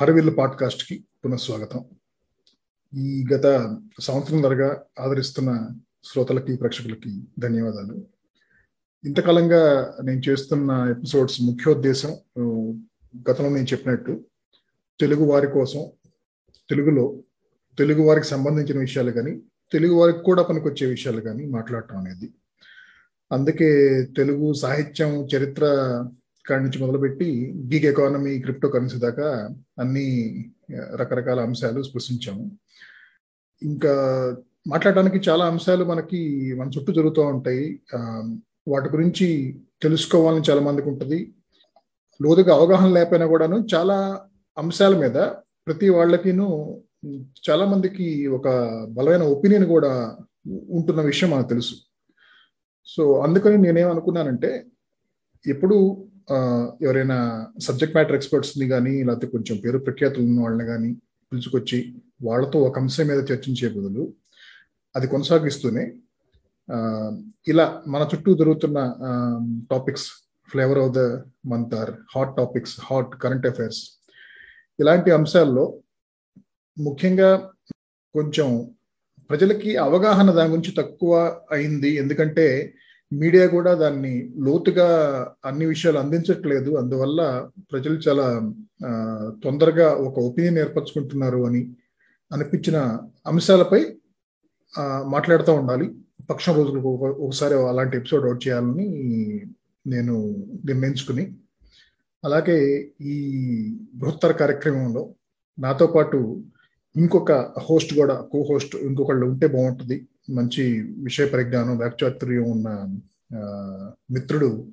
[0.00, 1.84] హరవిల్లు పాడ్కాస్ట్కి పునఃస్వాగతం.
[2.94, 5.70] ఈ గత సంవత్సరంన్నరగా ఆదరిస్తున్న
[6.04, 8.06] శ్రోతలకి ప్రేక్షకులకి ధన్యవాదాలు.
[9.04, 12.10] ఇంతకాలంగా నేను చేస్తున్న ఎపిసోడ్స్ ముఖ్యోద్దేశం
[13.30, 14.24] గతంలో నేను చెప్పినట్టు
[15.00, 15.90] తెలుగు వారి కోసం
[16.70, 17.22] తెలుగులో
[17.78, 19.42] తెలుగు వారికి సంబంధించిన విషయాలు కానీ
[19.72, 22.32] తెలుగు వారికి కూడా పనికొచ్చే విషయాలు కానీ మాట్లాడటం అనేది.
[23.32, 23.68] అందుకే
[24.16, 25.64] తెలుగు సాహిత్యం చరిత్ర
[26.48, 29.50] కాడి నుంచి మొదలుపెట్టి గిగ్ ఎకానమీ క్రిప్టో కరెన్సీ దాకా
[29.80, 30.06] అన్ని
[30.94, 32.58] రకరకాల అంశాలు స్పృశించాము.
[33.62, 33.92] ఇంకా
[34.66, 37.80] మాట్లాడడానికి చాలా అంశాలు మనకి మన చుట్టూ జరుగుతూ ఉంటాయి.
[38.68, 41.34] వాటి గురించి తెలుసుకోవాలని చాలా మందికి ఉంటుంది.
[42.22, 44.26] లోతుగా అవగాహన లేకపోయినా కూడాను చాలా
[44.58, 45.16] అంశాల మీద
[45.66, 46.82] ప్రతి వాళ్ళకిను
[47.50, 48.48] చాలా మందికి ఒక
[48.90, 51.74] బలమైన ఒపీనియన్ కూడా ఉంటున్న విషయం మనకు తెలుసు.
[52.86, 54.64] సో అందుకని నేనేమనుకున్నానంటే
[55.46, 56.05] ఎప్పుడు
[56.82, 57.16] ఎవరైనా
[57.60, 60.90] సబ్జెక్ట్ మ్యాటర్ ఎక్స్పర్ట్స్ని కానీ లేకపోతే కొంచెం పేరు ప్రఖ్యాతులు ఉన్న వాళ్ళని కానీ
[61.32, 61.78] పిలుచుకొచ్చి
[62.22, 64.04] వాళ్ళతో ఒక అంశం మీద చర్చించే బదులు
[64.94, 65.84] అది కొనసాగిస్తూనే
[67.48, 68.78] ఇలా మన చుట్టూ జరుగుతున్న
[69.70, 70.06] topics
[70.50, 71.02] flavour of the
[71.46, 73.82] month or hot topics hot current affairs
[74.80, 75.82] ఇలాంటి అంశాల్లో
[76.76, 77.30] ముఖ్యంగా
[78.14, 78.48] కొంచెం
[79.30, 81.12] ప్రజలకి అవగాహన దాని గురించి తక్కువ
[81.52, 81.90] అయింది.
[81.96, 82.46] ఎందుకంటే
[83.12, 84.88] మీడియా కూడా దాన్ని లోతుగా
[85.44, 86.70] అన్ని విషయాలు అందించట్లేదు.
[86.76, 88.52] అందువల్ల ప్రజలు చాలా
[89.44, 91.62] తొందరగా ఒక ఒపీనియన్ ఏర్పరచుకుంటున్నారు అని
[92.32, 93.86] అనిపించిన అంశాలపై
[95.04, 95.94] మాట్లాడుతూ ఉండాలి.
[96.30, 98.86] పక్షం రోజులకు ఒకసారి అలాంటి ఎపిసోడ్ అవుట్ చేయాలని
[99.86, 100.14] నేను
[100.64, 101.24] నిర్ణయించుకుని
[102.24, 103.16] అలాగే ఈ
[103.94, 105.14] బృహత్తర కార్యక్రమంలో
[105.58, 106.42] నాతో పాటు
[106.96, 110.06] ఇంకొక హోస్ట్ కూడా కో హోస్ట్ ఇంకొకళ్ళు ఉంటే బాగుంటుంది.
[110.30, 112.68] మంచి విషయ పరిజ్ఞానం వాక్చాతుర్యం ఉన్న
[114.10, 114.68] మిత్రుడు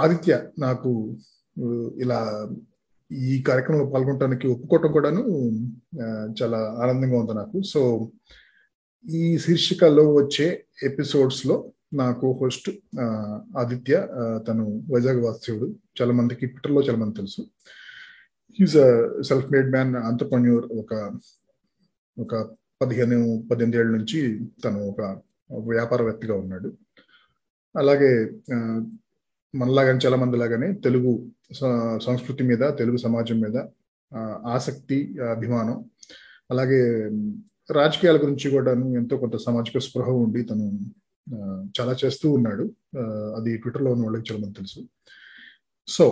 [0.00, 1.16] ఆదిత్య నాకు
[1.96, 2.50] ఇలా
[3.12, 5.22] ఈ కార్యక్రమంలో పాల్గొనడానికి ఒప్పుకోవటం కూడాను
[6.42, 7.62] చాలా ఆనందంగా ఉంది నాకు.
[7.62, 8.10] సో
[9.10, 12.70] ఈ శీర్షికలో వచ్చే ఎపిసోడ్స్లో నా కో హోస్ట్
[13.58, 14.08] ఆదిత్య
[14.48, 15.66] తను వైజాగ్ వాస్తవుడు
[16.00, 17.42] చాలా మందికి ట్విట్టర్లో చాలా మంది తెలుసు.
[18.60, 18.76] He's
[19.22, 21.18] self made man entrepreneur ఒక
[22.18, 22.34] ఒక
[22.82, 23.18] పదిహేను
[23.50, 24.20] పద్దెనిమిది ఏళ్ళ నుంచి
[24.64, 25.00] తను ఒక
[25.72, 26.68] వ్యాపారవేత్తగా ఉన్నాడు.
[27.78, 28.10] అలాగే
[29.54, 31.12] మనలాగానే చాలా మంది లాగానే తెలుగు
[32.06, 33.56] సంస్కృతి మీద తెలుగు సమాజం మీద
[34.46, 35.78] ఆసక్తి అభిమానం
[36.50, 36.80] అలాగే
[37.70, 40.66] రాజకీయాల గురించి కూడా ఎంతో కొంత సామాజిక స్పృహ ఉండి తను
[41.76, 42.64] చాలా చేస్తూ ఉన్నాడు.
[43.36, 44.80] అది ట్విట్టర్లో ఉన్న వాళ్ళకి చాలా మంది తెలుసు.
[45.88, 46.04] సో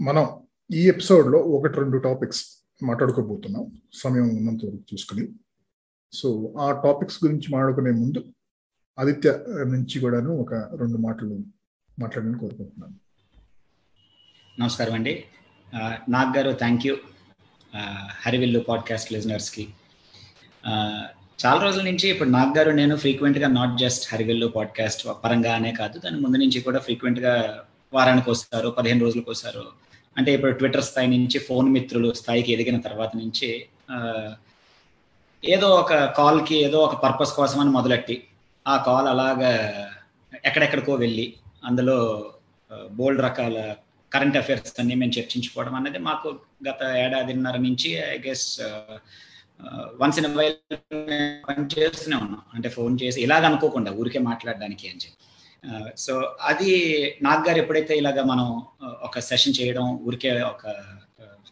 [0.00, 0.26] మనం
[0.74, 2.42] ఈ ఎపిసోడ్లో ఒకటి రెండు టాపిక్స్
[2.82, 3.64] మాట్లాడుకోబోతున్నాం.
[3.92, 5.24] సమయం ఉన్నంత వరకు చూసుకుని.
[6.12, 8.24] సో ఆ టాపిక్స్ గురించి మాట్లాడుకునే ముందు
[8.98, 9.30] ఆదిత్య
[9.64, 11.40] నుంచి కూడాను ఒక రెండు మాటలు
[11.98, 12.94] మాట్లాడని కోరుకుంటున్నాను.
[14.60, 15.24] నమస్కారం అండి
[16.08, 16.96] Nag garu thank you
[18.26, 19.68] Harivillu podcast లిజనర్స్కి
[21.46, 26.20] చాలా రోజుల నుంచి ఇప్పుడు నాగ్ గారు నేను ఫ్రీక్వెంట్గా నాట్ జస్ట్ హరివిల్లు పాడ్కాస్ట్ పరంగానే కాదు దాని
[26.20, 29.64] ముందు నుంచి కూడా ఫ్రీక్వెంట్గా వారానికి వస్తారు పదిహేను రోజులకు వస్తారు
[30.16, 33.66] అంటే ఇప్పుడు ట్విట్టర్ స్థాయి నుంచి ఫోన్ మిత్రులు స్థాయికి ఎదిగిన తర్వాత నుంచి
[35.44, 38.24] ఏదో ఒక కాల్కి ఏదో ఒక పర్పస్ కోసం అని మొదలెట్టి
[38.66, 39.50] ఆ కాల్ అలాగా
[40.44, 41.96] ఎక్కడెక్కడికో వెళ్ళి అందులో
[42.90, 43.74] బోల్డ్ రకాల
[44.12, 46.28] కరెంట్ అఫైర్స్ అన్ని మేము చర్చించుకోవడం అనేది మాకు
[46.68, 48.60] గత ఏడాదిన్నర నుంచి I guess
[50.02, 50.56] once in while
[51.48, 52.42] పని చేస్తూనే ఉన్నాం.
[52.54, 55.18] అంటే ఫోన్ చేసి ఇలాగ అనుకోకుండా ఊరికే మాట్లాడడానికి అని చెప్పి.
[55.96, 56.70] సో అది
[57.22, 58.62] నాగ్ గారు ఎప్పుడైతే ఇలాగ మనం
[59.02, 60.66] ఒక సెషన్ చేయడం ఊరికే ఒక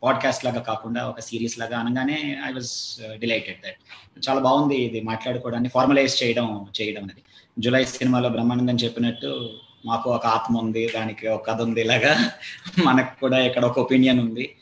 [0.02, 2.72] పాడ్కాస్ట్ లాగా కాకుండా ఒక సిరీస్ లాగా అనగానే ఐ వాజ్
[3.18, 3.80] డిలైటెడ్ దట్
[4.28, 7.22] చాలా బాగుంది ఇది మాట్లాడుకోవడాన్ని ఫార్మలైజ్ చేయడం చేయడం అనేది.
[7.58, 9.50] జూలై సినిమాలో బ్రహ్మానందం చెప్పినట్టు
[9.86, 12.12] మాకు ఒక ఆత్మ ఉంది దానికి ఒక కథ ఉంది ఇలాగా
[12.86, 14.56] మనకు కూడా ఇక్కడ ఒక ఒపీనియన్ ఉంది.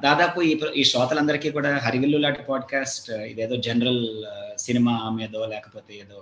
[0.00, 4.04] దాదాపు ఈ ఈ శ్రోతలందరికీ కూడా హరివిల్లు లాంటి పాడ్కాస్ట్ uh, ఇదేదో జనరల్
[4.58, 6.18] సినిమా uh, మీదో లేకపోతే ఏదో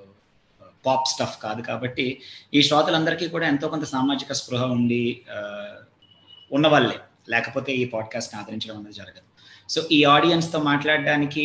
[0.61, 2.21] uh, పాప్ స్టఫ్ కాదు కాబట్టి
[2.55, 5.23] ఈ శ్రోతలందరికీ కూడా ఎంతో కొంత సామాజిక స్పృహ ఉండి
[6.53, 6.99] ఉన్నవాళ్ళే.
[7.29, 9.23] లేకపోతే ఈ పాడ్కాస్ట్ని ఆదరించడం అనేది జరగదు.
[9.69, 11.45] సో ఈ ఆడియన్స్తో మాట్లాడడానికి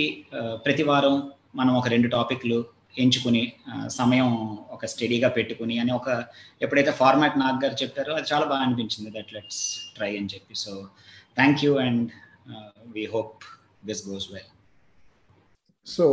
[0.66, 1.16] ప్రతి వారం
[1.56, 2.60] మనం ఒక రెండు టాపిక్లు
[3.00, 3.44] ఎంచుకుని
[3.88, 4.30] సమయం
[4.76, 6.10] ఒక స్టడీగా పెట్టుకుని అని ఒక
[6.62, 9.62] ఎప్పుడైతే ఫార్మాట్ నాగ్ గారు చెప్పారో అది చాలా బాగా అనిపించింది దట్ లెట్స్
[9.96, 10.56] ట్రై అని చెప్పి.
[10.56, 10.74] So
[11.36, 12.04] thank you and
[12.96, 13.44] we hope
[13.86, 14.50] this goes well
[15.86, 16.06] so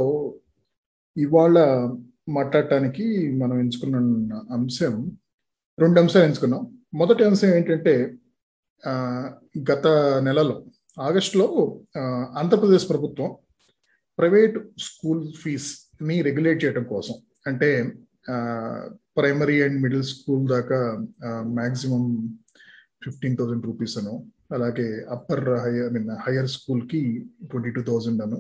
[1.17, 1.59] ఇవాళ
[2.29, 3.07] మాట్లాడటానికి
[3.41, 3.97] మనం ఎంచుకున్న
[4.55, 4.95] అంశం
[5.79, 6.65] రెండు అంశాలు ఎంచుకున్నాం.
[6.95, 7.95] మొదటి అంశం ఏంటంటే
[9.71, 9.87] గత
[10.23, 10.57] నెలలో
[10.99, 11.47] ఆగస్టులో
[12.35, 13.31] ఆంధ్రప్రదేశ్ ప్రభుత్వం
[14.19, 17.17] ప్రైవేట్ స్కూల్ ఫీస్ని రెగ్యులేట్ చేయడం కోసం
[17.47, 17.69] అంటే
[19.17, 20.79] ప్రైమరీ అండ్ మిడిల్ స్కూల్ దాకా
[21.55, 22.03] మ్యాక్సిమం
[23.05, 24.15] ఫిఫ్టీన్ థౌసండ్ రూపీస్ అను
[24.53, 27.01] అలాగే upper higher I mean higher స్కూల్కి
[27.51, 28.39] ట్వంటీ టూ థౌజండ్ అను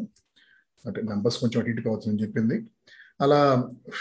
[0.85, 2.57] అంటే నెంబర్స్ కొంచెం అటు ఇటు కావచ్చు అని చెప్పింది.
[3.25, 3.38] అలా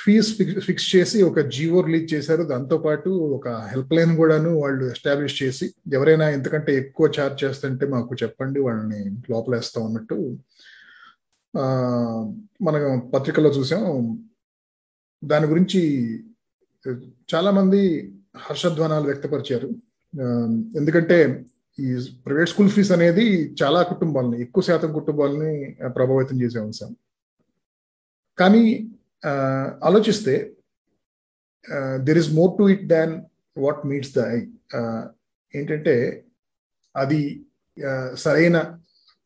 [0.01, 0.29] ఫీజ్
[0.67, 2.43] ఫిక్స్ చేసి ఒక జియో రిలీజ్ చేశారు.
[2.51, 8.59] దాంతోపాటు ఒక హెల్ప్ లైన్ కూడాను వాళ్ళు ఎస్టాబ్లిష్ చేసి ఎవరైనా ఎంతకంటే ఎక్కువ ఛార్జ్ చేస్తుంటే మాకు చెప్పండి
[8.67, 9.01] వాళ్ళని
[9.31, 10.17] లోపలేస్తాం అన్నట్టు
[12.67, 12.83] మనం
[13.13, 13.85] పత్రికలో చూసాం.
[15.23, 15.81] దాని గురించి
[17.33, 17.81] చాలామంది
[18.45, 19.69] హర్షధ్వానాలు వ్యక్తపరిచారు.
[20.79, 21.17] ఎందుకంటే
[21.79, 21.89] ఈ
[22.25, 23.25] ప్రైవేట్ స్కూల్ ఫీజు అనేది
[23.61, 25.53] చాలా కుటుంబాలని ఎక్కువ శాతం కుటుంబాలని
[25.97, 26.89] ప్రభావితం చేసే అంశం.
[28.39, 28.63] కానీ
[29.83, 30.35] ఆలోచిస్తే
[31.99, 33.13] there is more to it than
[33.57, 34.39] what meets the eye
[35.53, 35.95] ఏంటంటే
[36.95, 37.21] అది
[38.15, 38.57] సరైన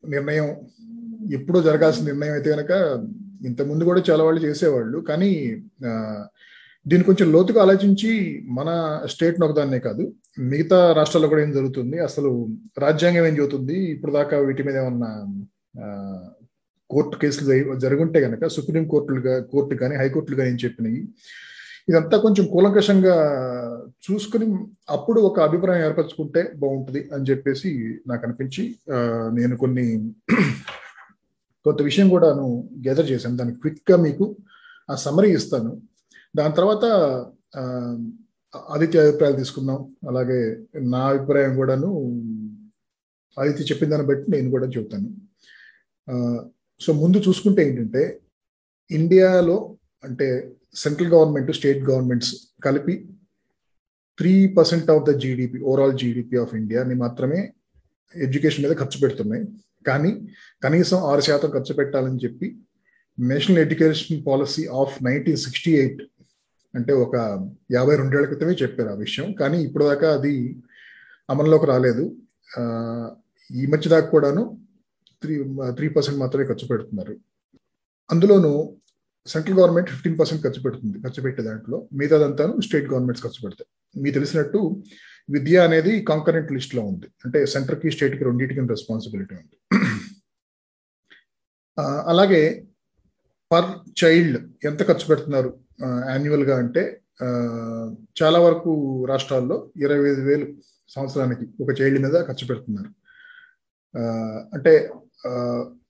[0.04, 0.48] నిర్ణయం
[1.34, 2.72] ఎప్పుడో జరగాల్సిన నిర్ణయం అయితే కనుక
[3.46, 5.30] ఇంతకుముందు కూడా చాలా వాళ్ళు చేసేవాళ్ళు కానీ
[6.86, 8.10] దీన్ని కొంచెం లోతుగా ఆలోచించి
[8.50, 8.70] మన
[9.04, 10.04] స్టేట్ ఒకదాన్నే కాదు
[10.50, 12.30] మిగతా రాష్ట్రాల్లో కూడా ఏం జరుగుతుంది అసలు
[12.78, 15.10] రాజ్యాంగం ఏం చెబుతుంది ఇప్పుడు దాకా వీటి మీద ఏమన్నా
[16.90, 21.00] కోర్టు కేసులు జరుగుంటే కనుక సుప్రీం కోర్టులుగా కోర్టు కానీ హైకోర్టులు కానీ ఏం చెప్పినాయి?
[21.88, 23.16] ఇదంతా కొంచెం కూలంకషంగా
[24.06, 24.46] చూసుకుని
[24.90, 27.70] అప్పుడు ఒక అభిప్రాయం ఏర్పరచుకుంటే బాగుంటుంది అని చెప్పేసి
[28.08, 28.62] నాకు అనిపించి
[29.38, 29.86] నేను కొన్ని
[31.66, 32.46] కొంత విషయం కూడాను
[32.86, 33.36] గెదర్ చేశాను.
[33.36, 34.24] దాన్ని క్విక్గా మీకు
[34.90, 35.72] ఆ సమరీ ఇస్తాను.
[36.36, 36.84] దాని తర్వాత
[38.74, 39.78] ఆదిత్య అభిప్రాయాలు తీసుకుందాం.
[40.08, 40.40] అలాగే
[40.94, 41.90] నా అభిప్రాయం కూడాను
[43.36, 45.08] ఆదిత్య చెప్పిన దాన్ని బట్టి నేను కూడా చెబుతాను.
[46.80, 48.20] సో ముందు చూసుకుంటే ఏంటంటే
[48.90, 52.32] ఇండియాలో అంటే సెంట్రల్ గవర్నమెంట్ స్టేట్ గవర్నమెంట్స్
[52.64, 52.94] కలిపి
[54.18, 57.52] three percent of the GDP overall GDP of ఇండియాని మాత్రమే
[58.16, 59.44] ఎడ్యుకేషన్ మీద ఖర్చు పెడుతున్నాయి.
[59.86, 60.10] కానీ
[60.62, 62.56] కనీసం ఆరు శాతం ఖర్చు పెట్టాలని చెప్పి
[63.18, 66.02] national education policy of nineteen sixty eight
[66.74, 67.16] అంటే ఒక
[67.72, 69.32] యాభై రెండేళ్ళ క్రితమే చెప్పారు ఆ విషయం.
[69.32, 70.62] కానీ ఇప్పుడు దాకా అది
[71.30, 72.04] అమల్లోకి రాలేదు.
[73.50, 74.42] ఈ మధ్య దాకా కూడాను
[75.22, 75.34] త్రీ
[75.78, 77.14] త్రీ పర్సెంట్ మాత్రమే ఖర్చు పెడుతున్నారు.
[78.10, 78.52] అందులోనూ
[79.26, 81.88] సెంట్రల్ గవర్నమెంట్ ఫిఫ్టీన్ పర్సెంట్ ఖర్చు పెడుతుంది ఖర్చు పెట్టే దాంట్లో.
[82.00, 83.68] మిగతాదంతాను స్టేట్ గవర్నమెంట్స్ ఖర్చు పెడతాయి.
[84.02, 84.60] మీకు తెలిసినట్టు
[85.34, 87.06] విద్య అనేది కాంకరెంట్ లిస్ట్లో ఉంది.
[87.24, 87.88] అంటే సెంటర్కి
[88.24, 89.56] రెండింటికి రెస్పాన్సిబిలిటీ ఉంది.
[92.12, 92.42] అలాగే
[93.50, 93.70] పర్
[94.02, 95.50] చైల్డ్ ఎంత ఖర్చు పెడుతున్నారు
[96.10, 96.82] యాన్యువల్గా అంటే
[98.22, 98.70] చాలా వరకు
[99.08, 100.46] రాష్ట్రాల్లో ఇరవై ఐదు వేలు
[100.88, 102.90] సంవత్సరానికి ఒక చైల్డ్ మీద ఖర్చు పెడుతున్నారు.
[104.54, 104.72] అంటే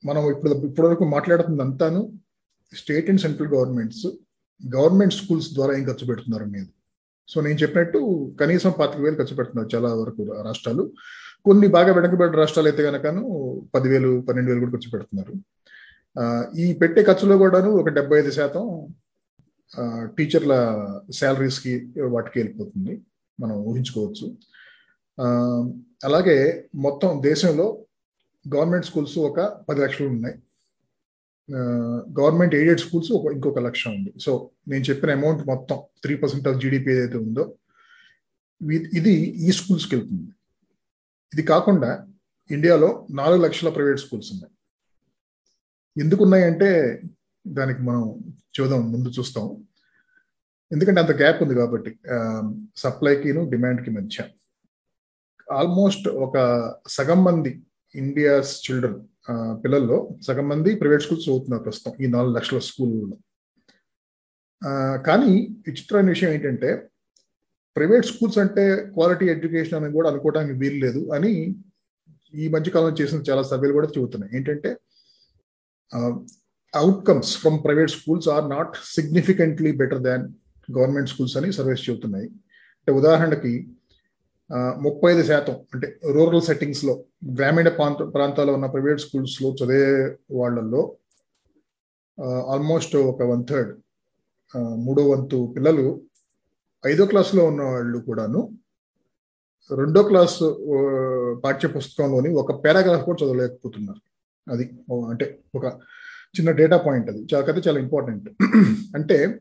[0.09, 2.01] మనం ఇప్పుడు ఇప్పటివరకు మాట్లాడుతుంది అంతాను
[2.73, 4.07] state and central governments
[4.61, 6.71] government schools ద్వారా ఏం ఖర్చు పెడుతున్నారు అనేది.
[7.29, 7.99] సో నేను చెప్పినట్టు
[8.41, 10.85] కనీసం పాతిక వేలు ఖర్చు పెడుతున్నారు చాలా వరకు రాష్ట్రాలు.
[11.47, 13.23] కొన్ని బాగా వెనకబడిన రాష్ట్రాలు అయితే కనుకను
[13.75, 15.35] పదివేలు పన్నెండు వేలు కూడా ఖర్చు పెడుతున్నారు.
[16.63, 18.65] ఈ పెట్టే ఖర్చులో కూడాను ఒక డెబ్బై ఐదు శాతం
[20.17, 20.55] టీచర్ల
[21.19, 21.73] శాలరీస్కి
[22.15, 22.93] వాటికి వెళ్ళిపోతుంది.
[23.41, 24.27] మనం ఊహించుకోవచ్చు.
[26.09, 26.39] అలాగే
[26.75, 27.67] మొత్తం దేశంలో
[28.53, 30.37] గవర్నమెంట్ స్కూల్స్ ఒక పది లక్షలు ఉన్నాయి.
[32.19, 34.11] గవర్నమెంట్ ఎయిడెడ్ స్కూల్స్ ఒక ఇంకొక లక్ష ఉంది.
[34.25, 34.33] సో
[34.71, 37.45] నేను చెప్పిన అమౌంట్ మొత్తం త్రీ పర్సెంట్ ఆఫ్ జీడిపి ఏదైతే ఉందో
[38.99, 39.15] ఇది
[39.47, 40.31] ఈ స్కూల్స్కి వెళ్తుంది.
[41.33, 41.91] ఇది కాకుండా
[42.51, 42.89] ఇండియాలో
[43.21, 44.53] నాలుగు లక్షల ప్రైవేట్ స్కూల్స్ ఉన్నాయి.
[45.97, 46.71] ఎందుకు ఉన్నాయంటే
[47.45, 48.03] దానికి మనం
[48.57, 49.47] చూద్దాం ముందు చూస్తాం.
[50.71, 51.91] ఎందుకంటే అంత గ్యాప్ ఉంది కాబట్టి
[52.83, 54.17] సప్లైకిను డిమాండ్కి మధ్య.
[55.59, 56.37] ఆల్మోస్ట్ ఒక
[56.97, 57.53] సగం మంది
[58.03, 58.99] ఇండియాస్ చిల్డ్రన్
[59.63, 63.17] పిల్లల్లో సగం మంది ప్రైవేట్ స్కూల్స్ చదువుతున్నారు ప్రస్తుతం ఈ నాలుగు లక్షల స్కూల్లో
[65.07, 65.33] కానీ
[65.67, 66.71] విచిత్రమైన విషయం ఏంటంటే
[67.77, 71.33] ప్రైవేట్ స్కూల్స్ అంటే క్వాలిటీ ఎడ్యుకేషన్ అని కూడా అనుకోవడానికి వీలు లేదు అని
[72.35, 74.33] ఈ మధ్యకాలంలో చేసిన చాలా సర్వేలు కూడా చెబుతున్నాయి.
[74.37, 74.71] ఏంటంటే
[76.75, 80.25] outcomes from private schools are not significantly better than
[80.69, 82.29] government schools అని సర్వేస్ చెబుతున్నాయి.
[82.79, 83.53] అంటే ఉదాహరణకి
[84.53, 90.97] ముప్పై ఐదు శాతం అంటే రూరల్ సెట్టింగ్స్లో గ్రామీణ ప్రాంత ప్రాంతాల్లో ఉన్న ప్రైవేట్ స్కూల్స్లో చదివే వాళ్ళల్లో
[92.23, 93.81] ఆల్మోస్ట్ ఒక వన్ థర్డ్
[94.57, 96.03] మూడో వంతు పిల్లలు
[96.87, 98.53] ఐదో క్లాస్లో ఉన్న వాళ్ళు కూడాను
[99.77, 100.39] రెండో క్లాస్
[101.45, 104.01] పాఠ్య పుస్తకంలోని ఒక పారాగ్రాఫ్ కూడా చదవలేకపోతున్నారు.
[104.51, 104.65] అది
[105.11, 105.65] అంటే ఒక
[106.39, 107.27] చిన్న డేటా పాయింట్ అది.
[107.35, 108.29] చాలా చాలా ఇంపార్టెంట్
[108.95, 109.41] అంటే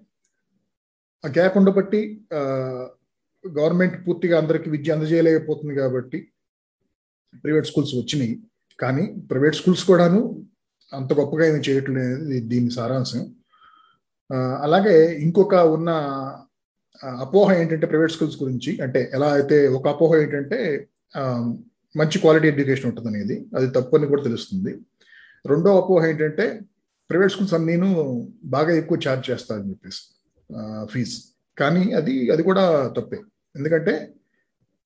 [1.26, 2.22] ఆ గ్యాప్ ఉండబట్టి
[3.58, 6.20] గవర్నమెంట్ పూర్తిగా అందరికి విద్య అందజేయలేకపోతుంది కాబట్టి
[7.44, 8.36] ప్రైవేట్ స్కూల్స్ వచ్చినాయి.
[8.80, 10.20] కానీ ప్రైవేట్ స్కూల్స్ కూడాను
[10.92, 13.24] అంత గొప్పగా ఏమి చేయట్లేదు దీని సారాంశం.
[14.66, 14.96] అలాగే
[15.26, 15.90] ఇంకొక ఉన్న
[17.26, 20.60] అపోహ ఏంటంటే ప్రైవేట్ స్కూల్స్ గురించి అంటే ఎలా అయితే ఒక అపోహ ఏంటంటే
[22.00, 24.72] మంచి క్వాలిటీ ఎడ్యుకేషన్ ఉంటుంది అనేది అది తప్పు అని కూడా తెలుస్తుంది.
[25.52, 26.46] రెండో అపోహ ఏంటంటే
[27.10, 27.90] ప్రైవేట్ స్కూల్స్ అన్నీను
[28.56, 30.02] బాగా ఎక్కువ ఛార్జ్ చేస్తారని చెప్పేసి
[30.94, 31.18] ఫీజు.
[31.58, 32.64] కానీ అది అది కూడా
[32.98, 33.20] తప్పే.
[33.56, 33.94] ఎందుకంటే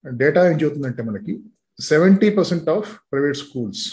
[0.04, 1.32] డేటా ఏం చెబుతుందంటే మనకి
[1.78, 3.84] seventy percent of private schools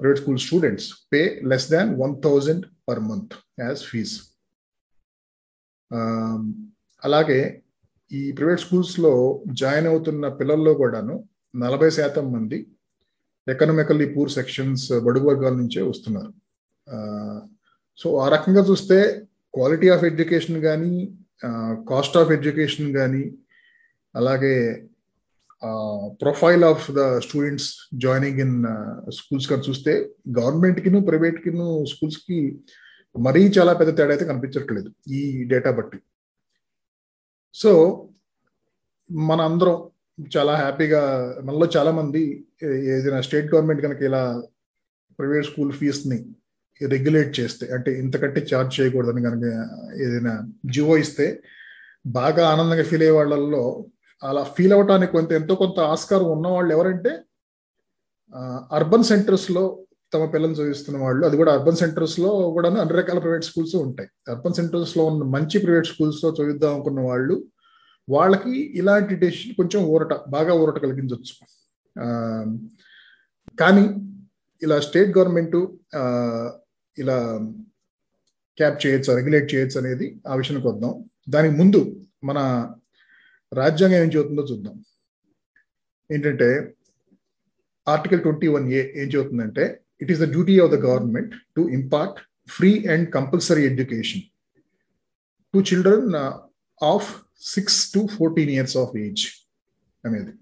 [0.00, 1.20] private school students pay
[1.50, 4.14] less than one thousand per month as fees.
[7.02, 7.40] అలాగే
[8.10, 9.12] ఈ ప్రైవేట్ స్కూల్స్లో
[9.60, 11.14] జాయిన్ అవుతున్న పిల్లల్లో కూడాను
[11.54, 12.58] నలభై శాతం మంది
[13.46, 16.32] ఎకనామికల్లీ పూర్ సెక్షన్స్ బడుగు వర్గాల నుంచే వస్తున్నారు.
[17.98, 18.98] సో ఆ రకంగా చూస్తే
[19.54, 20.94] క్వాలిటీ ఆఫ్ ఎడ్యుకేషన్ కానీ
[21.88, 23.38] కాస్ట్ ఆఫ్ ఎడ్యుకేషన్ కానీ
[24.16, 24.86] అలాగే
[26.20, 28.66] profile of the students joining in
[29.10, 32.60] schools కానీ చూస్తే గవర్నమెంట్కిను ప్రైవేట్కిను స్కూల్స్కి
[33.18, 35.98] మరీ చాలా పెద్ద తేడా అయితే కనిపించట్లేదు ఈ డేటా బట్టి.
[37.54, 37.70] సో
[39.10, 39.90] మన అందరం
[40.36, 41.02] చాలా హ్యాపీగా
[41.44, 44.42] మనలో చాలామంది ఏదైనా స్టేట్ గవర్నమెంట్ కనుక ఇలా
[45.18, 46.39] ప్రైవేట్ స్కూల్ ఫీజుని
[46.86, 49.44] రెగ్యులేట్ చేస్తే అంటే ఇంతకంటే ఛార్జ్ చేయకూడదని కనుక
[50.02, 51.42] ఏదైనా జివో ఇస్తే
[52.06, 53.84] బాగా ఆనందంగా ఫీల్ అయ్యే వాళ్ళల్లో
[54.24, 57.24] అలా ఫీల్ అవటానికి కొంత ఎంతో కొంత ఆస్కారం ఉన్న వాళ్ళు ఎవరంటే
[58.72, 59.84] అర్బన్ సెంటర్స్లో
[60.14, 61.26] తమ పిల్లల్ని చదివిస్తున్న వాళ్ళు.
[61.26, 64.08] అది కూడా అర్బన్ సెంటర్స్లో కూడా అన్ని రకాల ప్రైవేట్ స్కూల్స్ ఉంటాయి.
[64.28, 67.44] అర్బన్ సెంటర్స్లో ఉన్న మంచి ప్రైవేట్ స్కూల్స్లో చదివిద్దాం అనుకున్న వాళ్ళు
[68.10, 71.34] వాళ్ళకి ఇలాంటి డెసిషన్ కొంచెం ఊరట బాగా ఊరట కలిగించవచ్చు
[73.58, 73.84] కానీ
[74.62, 75.56] ఇలా స్టేట్ గవర్నమెంట్
[77.02, 77.16] ఇలా
[78.58, 80.92] క్యాప్ చేయొచ్చు రెగ్యులేట్ చేయొచ్చు అనేది ఆ విషయానికి వద్దాం.
[81.34, 81.80] దానికి ముందు
[82.28, 82.38] మన
[83.52, 84.74] రాజ్యాంగం ఏం చెబుతుందో చూద్దాం.
[86.10, 86.48] ఏంటంటే
[87.86, 89.64] ఆర్టికల్ ట్వంటీ వన్ ఏ ఏం చెబుతుందంటే
[90.02, 92.18] it is the duty of the government to impart
[92.56, 94.22] free and compulsory education
[95.54, 96.08] to children
[96.80, 97.08] of
[97.54, 99.24] six to fourteen years of age
[100.04, 100.32] అనేది.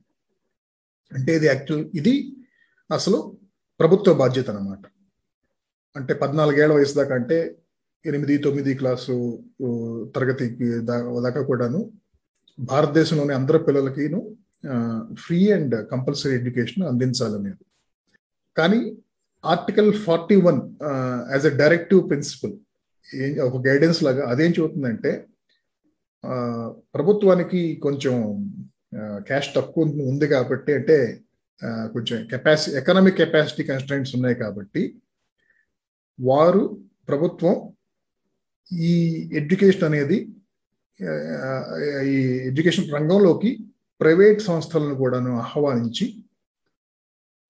[1.13, 2.15] అంటే ఇది యాక్చువల్ ఇది
[2.91, 3.19] అసలు
[3.81, 4.85] ప్రభుత్వ బాధ్యత అనమాట
[5.97, 7.39] అంటే పద్నాలుగేళ్ళ వయసు దాకా అంటే
[8.05, 9.15] ఎనిమిది తొమ్మిది క్లాసు
[10.15, 10.69] తరగతికి
[11.25, 11.81] దాకా కూడాను
[12.59, 14.21] భారతదేశంలోని అందరి పిల్లలకిను
[15.15, 17.65] ఫ్రీ అండ్ కంపల్సరీ ఎడ్యుకేషన్ అందించాలనేది.
[18.57, 18.81] కానీ
[19.45, 20.61] article forty one
[21.33, 22.55] as a directive principle
[23.41, 25.13] ఒక గైడెన్స్ లాగా అదేం చెబుతుందంటే
[26.95, 28.15] ప్రభుత్వానికి కొంచెం
[29.19, 30.97] క్యాష్ తక్కువ ఉంది కాబట్టి అంటే
[31.95, 34.83] కొంచెం కెపాసిటీ ఎకనామిక్ కెపాసిటీ కన్స్టెంట్స్ ఉన్నాయి కాబట్టి
[36.19, 36.63] వారు
[37.09, 37.55] ప్రభుత్వం
[38.71, 38.95] ఈ
[39.33, 40.19] ఎడ్యుకేషన్ అనేది
[42.07, 42.17] ఈ
[42.51, 43.51] ఎడ్యుకేషన్ రంగంలోకి
[44.01, 46.07] ప్రైవేట్ సంస్థలను కూడాను ఆహ్వానించి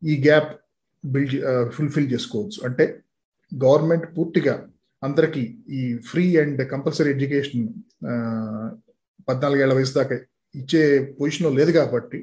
[0.02, 0.50] ఈ గ్యాప్
[1.04, 1.37] బిల్డ్
[1.70, 2.58] ఫుల్ఫిల్ చేసుకోవచ్చు.
[2.66, 2.84] అంటే
[3.52, 4.54] గవర్నమెంట్ పూర్తిగా
[5.02, 7.64] అందరికీ ఈ ఫ్రీ అండ్ కంపల్సరీ ఎడ్యుకేషన్
[9.28, 10.16] పద్నాలుగేళ్ళ వయసు దాకా
[10.54, 10.82] ఇచ్చే
[11.18, 12.18] పొజిషన్లో లేదు కాబట్టి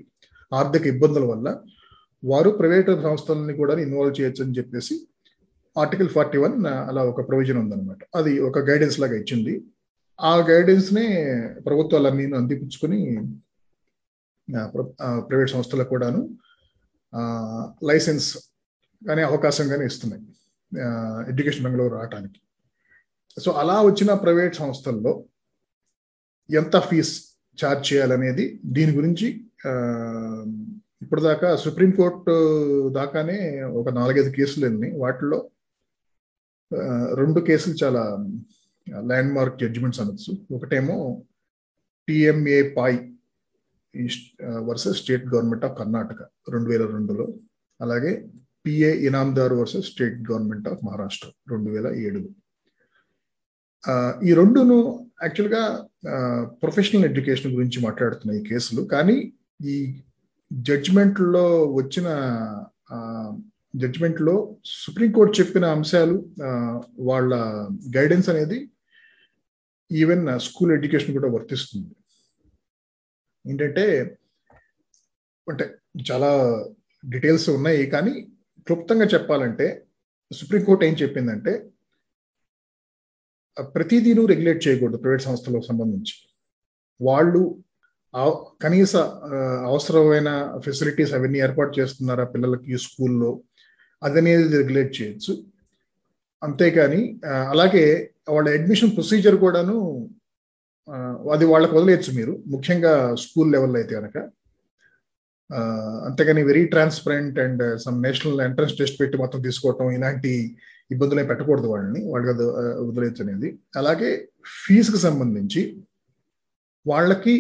[0.51, 1.47] ఆర్థిక ఇబ్బందుల వల్ల
[2.23, 4.95] వారు ప్రైవేట్ సంస్థలని కూడా ఇన్వాల్వ్ చేయొచ్చు అని చెప్పేసి
[5.81, 6.55] ఆర్టికల్ ఫార్టీ వన్
[6.89, 8.01] అలా ఒక ప్రొవిజన్ ఉందన్నమాట.
[8.19, 9.53] అది ఒక గైడెన్స్ లాగా ఇచ్చింది.
[10.19, 11.07] ఆ గైడెన్స్నే
[11.67, 12.99] ప్రభుత్వాలన్నీ అందిపుచ్చుకొని
[15.27, 16.21] ప్రైవేట్ సంస్థలకు కూడాను
[17.89, 18.27] లైసెన్స్
[19.01, 20.23] కానీ అవకాశం కానీ ఇస్తున్నాయి
[21.31, 22.39] ఎడ్యుకేషన్ రంగంలో రావటానికి.
[23.37, 25.13] సో అలా వచ్చిన ప్రైవేట్ సంస్థల్లో
[26.49, 27.13] ఎంత ఫీజ్
[27.57, 29.27] ఛార్జ్ చేయాలనేది దీని గురించి
[31.03, 32.35] ఇప్పటిదాకా సుప్రీంకోర్టు
[32.97, 33.37] దాకానే
[33.79, 34.93] ఒక నాలుగైదు కేసులు ఉన్నాయి.
[35.03, 35.39] వాటిలో
[37.21, 38.03] రెండు కేసులు చాలా
[39.09, 40.31] ల్యాండ్ మార్క్ జడ్జిమెంట్స్ అనొచ్చు.
[40.55, 40.97] ఒకటేమో
[42.07, 42.97] TMA Pai
[44.69, 46.21] versus state government of Karnataka
[46.53, 47.25] రెండు వేల రెండులో.
[47.79, 48.11] అలాగే
[48.65, 52.29] PA Inamdar versus state government of Maharashtra రెండు వేల ఏడులో
[54.27, 54.77] ఈ రెండును
[55.23, 55.63] యాక్చువల్గా
[56.61, 58.81] ప్రొఫెషనల్ ఎడ్యుకేషన్ గురించి మాట్లాడుతున్నాయి ఈ కేసులు.
[58.93, 59.17] కానీ
[59.73, 59.75] ఈ
[60.51, 61.45] జడ్జిమెంట్లో
[61.79, 62.07] వచ్చిన
[63.81, 64.35] జడ్జిమెంట్లో
[64.81, 66.17] సుప్రీంకోర్టు చెప్పిన అంశాలు
[67.09, 67.33] వాళ్ళ
[67.95, 68.59] గైడెన్స్ అనేది
[69.91, 71.89] ఈవెన్ స్కూల్ ఎడ్యుకేషన్ కూడా వర్తిస్తుంది.
[73.45, 73.85] ఏంటంటే
[75.51, 75.65] అంటే
[76.09, 76.29] చాలా
[77.03, 78.13] డీటెయిల్స్ ఉన్నాయి కానీ
[78.67, 79.67] క్లుప్తంగా చెప్పాలంటే
[80.31, 81.53] సుప్రీంకోర్టు ఏం చెప్పిందంటే
[83.75, 86.15] ప్రతిదీను రెగ్యులేట్ చేయకూడదు ప్రైవేట్ సంస్థలకు సంబంధించి.
[86.99, 87.41] వాళ్ళు
[88.63, 88.95] కనీస
[89.69, 90.29] అవసరమైన
[90.65, 93.31] ఫెసిలిటీస్ అవన్నీ ఏర్పాటు చేస్తున్నారా పిల్లలకి స్కూల్లో?
[94.01, 95.33] అదనేది రెగ్యులేట్ చేయొచ్చు.
[96.41, 97.01] అంతేకాని
[97.53, 97.85] అలాగే
[98.35, 99.75] వాళ్ళ అడ్మిషన్ ప్రొసీజర్ కూడాను
[101.35, 102.33] అది వాళ్ళకి వదిలేయచ్చు మీరు.
[102.53, 104.17] ముఖ్యంగా స్కూల్ లెవెల్లో అయితే కనుక
[106.07, 110.31] అంతేగాని very transparent and some national entrance test పెట్టి మొత్తం తీసుకోవటం ఇలాంటి
[110.93, 112.01] ఇబ్బందులు పెట్టకూడదు వాళ్ళని.
[112.11, 112.33] వాళ్ళకి
[112.87, 113.49] వదిలేయచ్చు అనేది.
[113.81, 114.09] అలాగే
[114.61, 115.61] ఫీజుకి సంబంధించి
[116.85, 117.35] వాళ్ళకి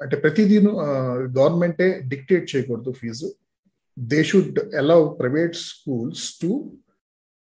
[0.00, 0.56] అంటే ప్రతిదీ
[1.38, 3.28] గవర్నమెంటే డిక్టేట్ చేయకూడదు fee
[3.96, 6.50] they should allow private schools to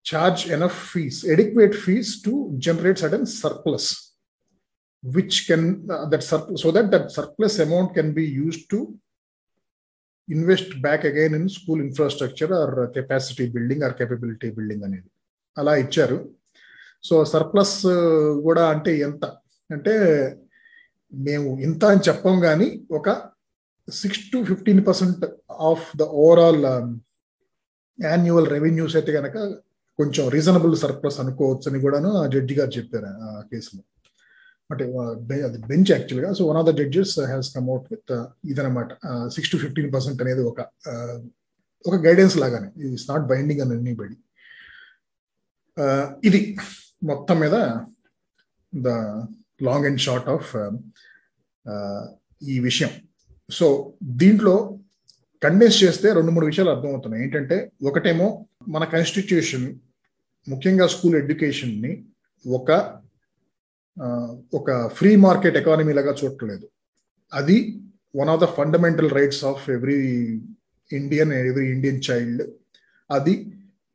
[0.06, 2.32] charge enough fee adequate fees to
[2.66, 3.90] generate sudden surplus
[5.04, 5.66] which can
[6.12, 8.80] that surp so that that surplus amount can be use to
[10.28, 15.08] invest back again in school infrastructure or capacity building or capability building అనేది.
[15.56, 16.18] అలా ఇచ్చారు.
[17.04, 17.76] So surplus
[18.42, 19.24] కూడా అంటే ఎంత?
[19.70, 19.94] అంటే
[21.12, 23.08] మేము ఇంత అని చెప్పాం కానీ ఒక
[23.88, 25.24] six to fifteen percent
[25.70, 26.64] of the overall
[27.98, 29.38] annual revenues అయితే కనుక
[29.98, 33.82] కొంచెం రీజనబుల్ సర్ప్లస్ అనుకోవచ్చు అని కూడాను ఆ జడ్జి గారు చెప్పారు ఆ కేసులో.
[34.70, 34.84] అంటే
[35.46, 38.12] అది బెంచ్ యాక్చువల్గా so one of the judges has come out with
[38.44, 38.88] ఇదనమాట
[39.34, 40.60] సిక్స్ టు ఫిఫ్టీన్ పర్సెంట్ అనేది ఒక
[41.84, 42.68] ఒక గైడెన్స్ లాగానే.
[42.92, 44.16] It's not binding on anybody
[46.24, 46.56] ఇది
[47.02, 47.56] మొత్తం మీద
[48.72, 48.88] the
[49.62, 50.50] long and short of
[52.42, 52.90] ఈ విషయం.
[53.50, 54.78] సో దీంట్లో
[55.44, 57.22] కండెన్స్ చేస్తే రెండు మూడు విషయాలు అర్థమవుతున్నాయి.
[57.24, 57.56] ఏంటంటే
[57.88, 58.26] ఒకటేమో
[58.68, 59.66] మన కాన్స్టిట్యూషన్
[60.46, 61.92] ముఖ్యంగా స్కూల్ ఎడ్యుకేషన్ని
[62.58, 62.70] ఒక
[64.54, 66.66] ఒక ఫ్రీ మార్కెట్ ఎకానమీ లాగా చూడట్లేదు.
[67.34, 67.56] అది
[68.16, 69.98] one of the fundamental rights of every
[70.90, 72.42] Indian every Indian child
[73.10, 73.34] అది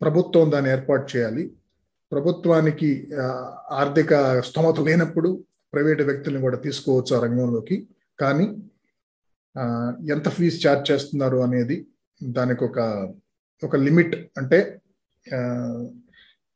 [0.02, 1.44] ప్రభుత్వం దాన్ని ఏర్పాటు చేయాలి.
[2.12, 2.90] ప్రభుత్వానికి
[3.80, 5.30] ఆర్థిక స్తోమత లేనప్పుడు
[5.74, 7.78] ప్రైవేటు వ్యక్తులను కూడా తీసుకోవచ్చు ఆ రంగంలోకి.
[8.20, 8.46] కానీ
[10.14, 11.78] ఎంత ఫీజు ఛార్జ్ చేస్తున్నారు అనేది
[12.22, 12.80] దానికి ఒక
[13.64, 14.16] ఒక లిమిట్.
[14.38, 14.60] అంటే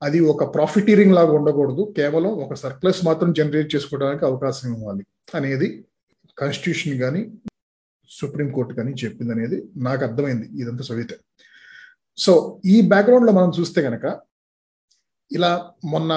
[0.02, 1.84] అది ఒక ప్రాఫిటీరింగ్ లాగా ఉండకూడదు.
[1.98, 5.68] కేవలం ఒక సర్ప్లస్ మాత్రం జనరేట్ చేసుకోవడానికి అవకాశం ఇవ్వాలి అనేది
[6.38, 7.22] కాన్స్టిట్యూషన్ కానీ
[8.10, 11.16] సుప్రీంకోర్టు కానీ చెప్పింది అనేది నాకు అర్థమైంది ఇదంతా చదివితే
[12.18, 12.34] సో
[12.66, 14.06] ఈ బ్యాక్గ్రౌండ్లో మనం చూస్తే కనుక
[15.32, 15.52] ఇలా
[15.86, 16.12] మొన్న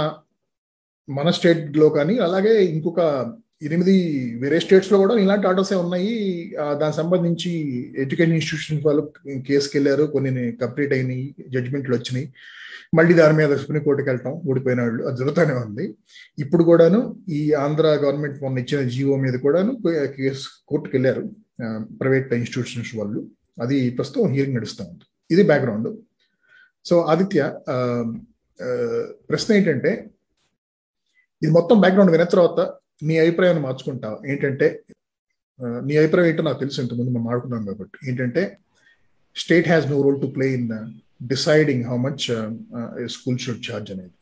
[1.09, 3.01] మన స్టేట్లో కానీ అలాగే ఇంకొక
[3.63, 3.95] ఎనిమిది
[4.41, 6.13] వేరే స్టేట్స్లో కూడా ఇలాంటి ఆర్డర్స్ ఉన్నాయి.
[6.81, 7.51] దానికి సంబంధించి
[8.03, 9.03] ఎడ్యుకేషన్ ఇన్స్టిట్యూషన్ వాళ్ళు
[9.49, 10.31] కేసుకి వెళ్ళారు కొన్ని
[10.63, 11.25] కంప్లీట్ అయినాయి.
[11.55, 12.27] జడ్జిమెంట్లు వచ్చినాయి.
[12.97, 15.03] మళ్ళీ దాని మీద సుప్రీంకోర్టుకి వెళ్ళటం ఓడిపోయిన వాళ్ళు.
[15.09, 15.85] అది జరుగుతూనే ఉంది.
[16.45, 17.01] ఇప్పుడు కూడాను
[17.39, 19.73] ఈ ఆంధ్ర గవర్నమెంట్ మొన్న ఇచ్చిన జీవో మీద కూడాను
[20.17, 21.25] కేసు కోర్టుకు వెళ్ళారు
[22.01, 23.21] ప్రైవేట్ ఇన్స్టిట్యూషన్స్ వాళ్ళు.
[23.65, 25.05] అది ప్రస్తుతం హియరింగ్ నడుస్తూ ఉంది.
[25.35, 25.89] ఇది బ్యాక్గ్రౌండ్.
[26.89, 27.41] సో ఆదిత్య
[29.31, 29.93] ప్రశ్న ఏంటంటే
[31.43, 32.61] ఇది మొత్తం బ్యాక్గ్రౌండ్ విన్న తర్వాత
[33.03, 34.67] నీ అభిప్రాయాన్ని మార్చుకుంటావు ఏంటంటే
[35.87, 37.97] నీ అభిప్రాయం ఏంటో నాకు తెలుసు ఇంతకుముందు మనం ఆడుకున్నాం కాబట్టి.
[38.09, 38.43] ఏంటంటే
[39.37, 40.71] state has no role to play in
[41.33, 42.25] deciding how much
[43.17, 44.15] school should charge అనేది.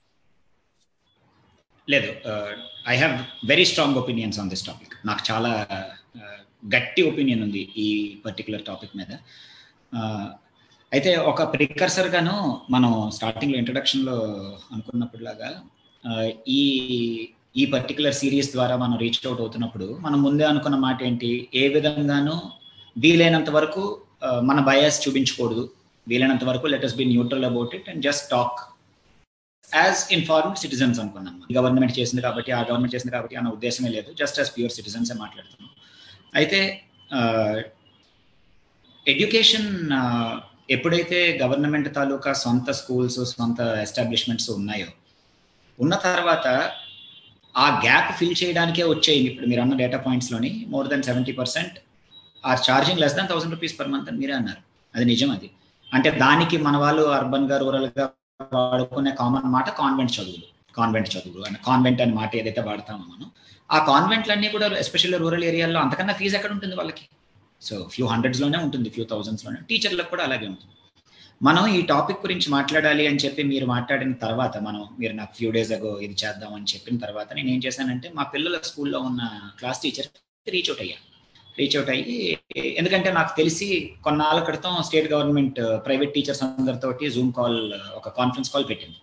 [1.88, 2.10] లేదు
[2.92, 3.14] I have
[3.52, 5.52] very strong opinions on this topic నాకు చాలా
[6.74, 7.88] గట్టి ఒపీనియన్ ఉంది ఈ
[8.26, 9.12] పర్టికులర్ టాపిక్ మీద.
[10.92, 12.34] అయితే ఒక ప్రికర్సర్గాను
[12.74, 14.16] మనం స్టార్టింగ్లో ఇంట్రడక్షన్లో
[14.72, 15.50] అనుకున్నప్పుడులాగా
[16.58, 16.62] ఈ
[17.54, 21.30] ఈ పర్టికులర్ సిరీస్ ద్వారా మనం రీచ్ అవుట్ అవుతున్నప్పుడు మనం ముందే అనుకున్న మాట ఏంటి?
[21.60, 22.34] ఏ విధంగానూ
[22.96, 23.82] వీలైనంత వరకు
[24.48, 25.64] మన బయాస్ చూపించకూడదు.
[26.06, 28.58] వీలైనంత వరకు let us be neutral about it and just talk
[29.72, 34.10] as informed citizens అనుకున్నాం గవర్నమెంట్ చేసింది కాబట్టి ఆ గవర్నమెంట్ చేసింది కాబట్టి అన్న ఉద్దేశమే లేదు.
[34.20, 35.70] జస్ట్ యాజ్ ప్యూర్ సిటిజన్స్ మాట్లాడుతున్నాం.
[36.40, 36.60] అయితే
[39.12, 39.68] ఎడ్యుకేషన్
[40.74, 44.88] ఎప్పుడైతే గవర్నమెంట్ తాలూకా సొంత స్కూల్స్ సొంత ఎస్టాబ్లిష్మెంట్స్ ఉన్నాయో
[45.78, 46.46] ఉన్న తర్వాత
[47.56, 49.18] ఆ గ్యాప్ ఫిల్ చేయడానికే వచ్చాయి.
[49.18, 51.78] ఇప్పుడు మీరు అన్న data పాయింట్స్లోని more than seventy percent
[52.46, 54.58] are charging less than thousand rupees per month అని మీరే అన్నారు.
[54.94, 55.50] అది నిజం అది.
[55.94, 58.10] అంటే దానికి మన వాళ్ళు అర్బన్గా రూరల్గా
[58.52, 60.74] వాడుకునే కామన్ మాట కాన్వెంట్ చదువులు.
[60.76, 63.30] కాన్వెంట్ చదువులు అని కాన్వెంట్ అనే మాట ఏదైతే వాడతామో మనం.
[63.72, 67.02] ఆ కాన్వెంట్లన్నీ కూడా ఎస్పెషల్లీ రూరల్ ఏరియాలో అంతకన్నా ఫీజు ఎక్కడ ఉంటుంది వాళ్ళకి?
[67.62, 70.72] సో ఫ్యూ హండ్రెడ్స్లోనే ఉంటుంది ఫ్యూ థౌజండ్స్లోనే టీచర్లకు కూడా అలాగే ఉంటుంది.
[71.40, 75.72] మనం ఈ టాపిక్ గురించి మాట్లాడాలి అని చెప్పి మీరు మాట్లాడిన తర్వాత మనం మీరు నాకు ఫ్యూ డేస్
[75.72, 79.22] అగో ఇది చేద్దాం అని చెప్పిన తర్వాత నేను ఏం చేశానంటే మా పిల్లల స్కూల్లో ఉన్న
[79.58, 80.08] క్లాస్ టీచర్
[80.46, 80.96] రీచ్ అవుట్ అయ్యా.
[81.58, 82.30] రీచ్ అవుట్ అయ్యి
[82.76, 83.68] ఎందుకంటే నాకు తెలిసి
[84.04, 87.58] కొన్నాళ్ళ క్రితం స్టేట్ గవర్నమెంట్ ప్రైవేట్ టీచర్స్ అందరితోటి జూమ్ కాల్
[87.96, 88.98] ఒక కాన్ఫరెన్స్ కాల్ పెట్టింది.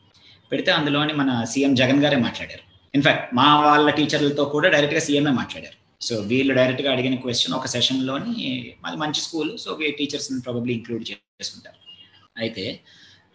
[0.52, 2.64] పెడితే అందులోని మన సీఎం జగన్ గారే మాట్లాడారు.
[2.94, 5.78] ఇన్ఫాక్ట్ మా వాళ్ళ టీచర్లతో కూడా డైరెక్ట్గా సీఎంఏ మాట్లాడారు.
[6.02, 8.34] సో వీళ్ళు డైరెక్ట్గా అడిగిన క్వశ్చన్ ఒక సెషన్లోని
[8.84, 11.78] మాది మంచి స్కూల్ సో టీచర్స్ని ప్రాబబ్లీ ఇంక్లూడ్ చేసుకుంటారు.
[12.46, 12.66] అయితే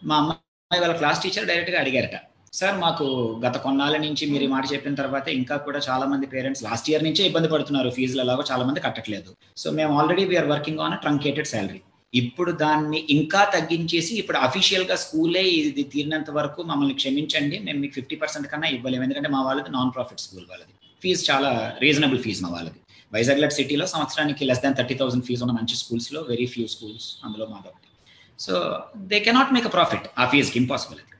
[0.08, 2.16] మా అమ్మాయి వాళ్ళ క్లాస్ టీచర్ డైరెక్ట్గా అడిగారట.
[2.58, 3.06] సార్ మాకు
[3.44, 7.04] గత కొన్నాళ్ళ నుంచి మీరు ఈ మాట చెప్పిన తర్వాత ఇంకా కూడా చాలా మంది పేరెంట్స్ లాస్ట్ ఇయర్
[7.06, 7.90] నుంచే ఇబ్బంది పడుతున్నారు.
[7.96, 9.30] ఫీజులు ఎలాగో చాలా మంది కట్టట్లేదు.
[9.62, 11.80] సో మేము already we are working on truncated salary
[12.12, 17.56] ఇప్పుడు దాన్ని ఇంకా తగ్గించేసి ఇప్పుడు అఫీషియల్గా స్కూలే ఇది తీరినంత వరకు మమ్మల్ని క్షమించండి.
[17.66, 19.04] మేము మీకు ఫిఫ్టీ పర్సెంట్ కన్నా ఇవ్వలేము.
[19.06, 20.72] ఎందుకంటే మా వాళ్ళది నాన్ ప్రాఫిట్ స్కూల్ వాళ్ళది.
[21.02, 21.50] ఫీజు చాలా
[21.84, 22.78] రీజనబుల్ ఫీజు మా వాళ్ళది.
[23.14, 27.08] వైజాగ్ లెట్ సిటీలో సంవత్సరానికి less than thirty thousand fee ఉన్న మంచి స్కూల్స్లో వెరీ ఫ్యూ స్కూల్స్
[27.26, 27.85] అందులో మాదొకటి
[28.44, 28.54] so
[29.10, 31.14] they cannot make a profit ఆ ఫీజ్కి ఇంపాసిబుల్ అది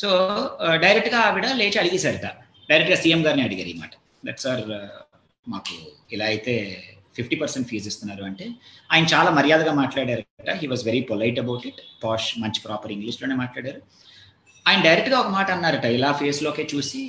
[0.00, 0.08] సో
[0.84, 2.26] డైరెక్ట్గా ఆవిడ లేచి అడిగేశారట.
[2.70, 3.92] డైరెక్ట్గా సీఎం గారిని అడిగారు ఈ మాట.
[4.26, 4.98] దట్ సార్ uh,
[5.52, 5.74] మాకు
[6.14, 6.52] ఇలా అయితే
[7.16, 8.44] ఫిఫ్టీ పర్సెంట్ ఫీజు ఇస్తున్నారు అంటే
[8.92, 10.50] ఆయన చాలా మర్యాదగా మాట్లాడారట.
[10.60, 13.80] He was very polite about it posh మంచి ప్రాపర్ ఇంగ్లీష్లోనే మాట్లాడారు.
[14.66, 15.86] ఆయన డైరెక్ట్గా ఒక మాట అన్నారట.
[15.98, 17.02] ఇలా ఫేస్లోకే చూసి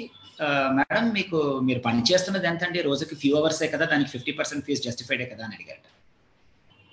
[0.78, 1.38] మేడం మీకు
[1.68, 5.44] మీరు పని చేస్తున్నది ఎంత అండి రోజుకి ఫ్యూ అవర్సే కదా దానికి ఫిఫ్టీ పర్సెంట్ ఫీజు జస్టిఫైడే కదా
[5.48, 5.88] అని అడిగారట.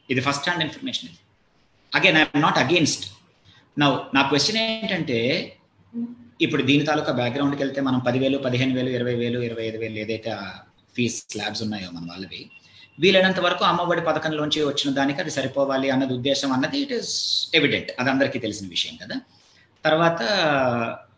[0.08, 1.20] ఇది ఫస్ట్ హ్యాండ్ ఇన్ఫర్మేషన్ ఇది.
[1.92, 3.04] అగైన్ ఐఎమ్ నాట్ అగేన్స్ట్
[3.76, 5.18] నా నా క్వశ్చన్ ఏంటంటే
[6.40, 10.30] ఇప్పుడు దీని తాలూకా బ్యాక్గ్రౌండ్కి వెళ్తే మనం పదివేలు పదిహేను వేలు ఇరవై వేలు ఇరవై ఐదు వేలు ఏదైతే
[10.96, 12.40] ఫీజ్ స్లాబ్స్ ఉన్నాయో మన వాళ్ళవి
[12.98, 17.12] వీలైనంత వరకు అమ్మఒడి పథకంలోంచి వచ్చిన దానికి అది సరిపోవాలి అన్నది ఉద్దేశం అన్నది ఇట్ ఈస్
[17.54, 19.16] ఎవిడెంట్ అది అందరికీ తెలిసిన విషయం కదా.
[19.84, 20.20] తర్వాత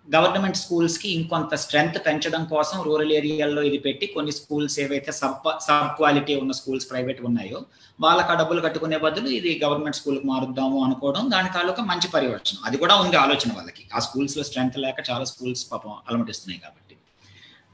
[0.08, 5.90] గవర్నమెంట్ స్కూల్స్కి ఇంకొంత స్ట్రెంగ్త్ పెంచడం కోసం రూరల్ ఏరియాల్లో ఇది పెట్టి కొన్ని స్కూల్స్ ఏవైతే సబ్ సబ్
[5.96, 7.58] క్వాలిటీ ఉన్న స్కూల్స్ ప్రైవేట్ ఉన్నాయో
[8.00, 12.76] వాళ్ళకి ఆ డబ్బులు కట్టుకునే బదులు ఇది గవర్నమెంట్ స్కూల్కి మారుద్దాము అనుకోవడం దాని తాలూకా మంచి పరివర్తనం అది
[12.76, 13.82] కూడా ఉంది ఆలోచన వాళ్ళకి.
[13.94, 16.96] ఆ స్కూల్స్లో స్ట్రెంగ్త్ లేక చాలా స్కూల్స్ పాపం అలమటిస్తున్నాయి కాబట్టి.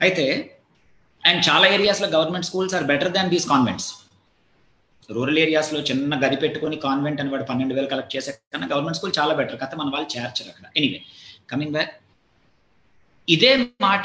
[0.02, 0.26] అయితే
[1.24, 3.88] అండ్ చాలా ఏరియాస్లో government schools are better than these convents.
[5.10, 9.14] Rural ఏరియాస్లో చిన్న గది పెట్టుకుని కాన్వెంట్ అని వాడు పన్నెండు వేలు కలెక్ట్ చేసే కన్నా గవర్నమెంట్ స్కూల్
[9.18, 9.58] చాలా బెటర్.
[9.62, 10.66] కదా మన వాళ్ళు చేర్చరు అక్కడ.
[10.76, 11.00] ఎనీవే
[11.52, 11.94] కమింగ్ బ్యాక్
[13.28, 14.02] ఇదే మాట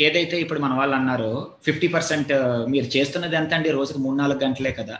[0.00, 2.28] ఏదైతే ఇప్పుడు మన వాళ్ళు అన్నారో ఫిఫ్టీ పర్సెంట్
[2.70, 4.98] మీరు చేస్తున్నది ఎంత అండి రోజుకి మూడు నాలుగు గంటలే కదా.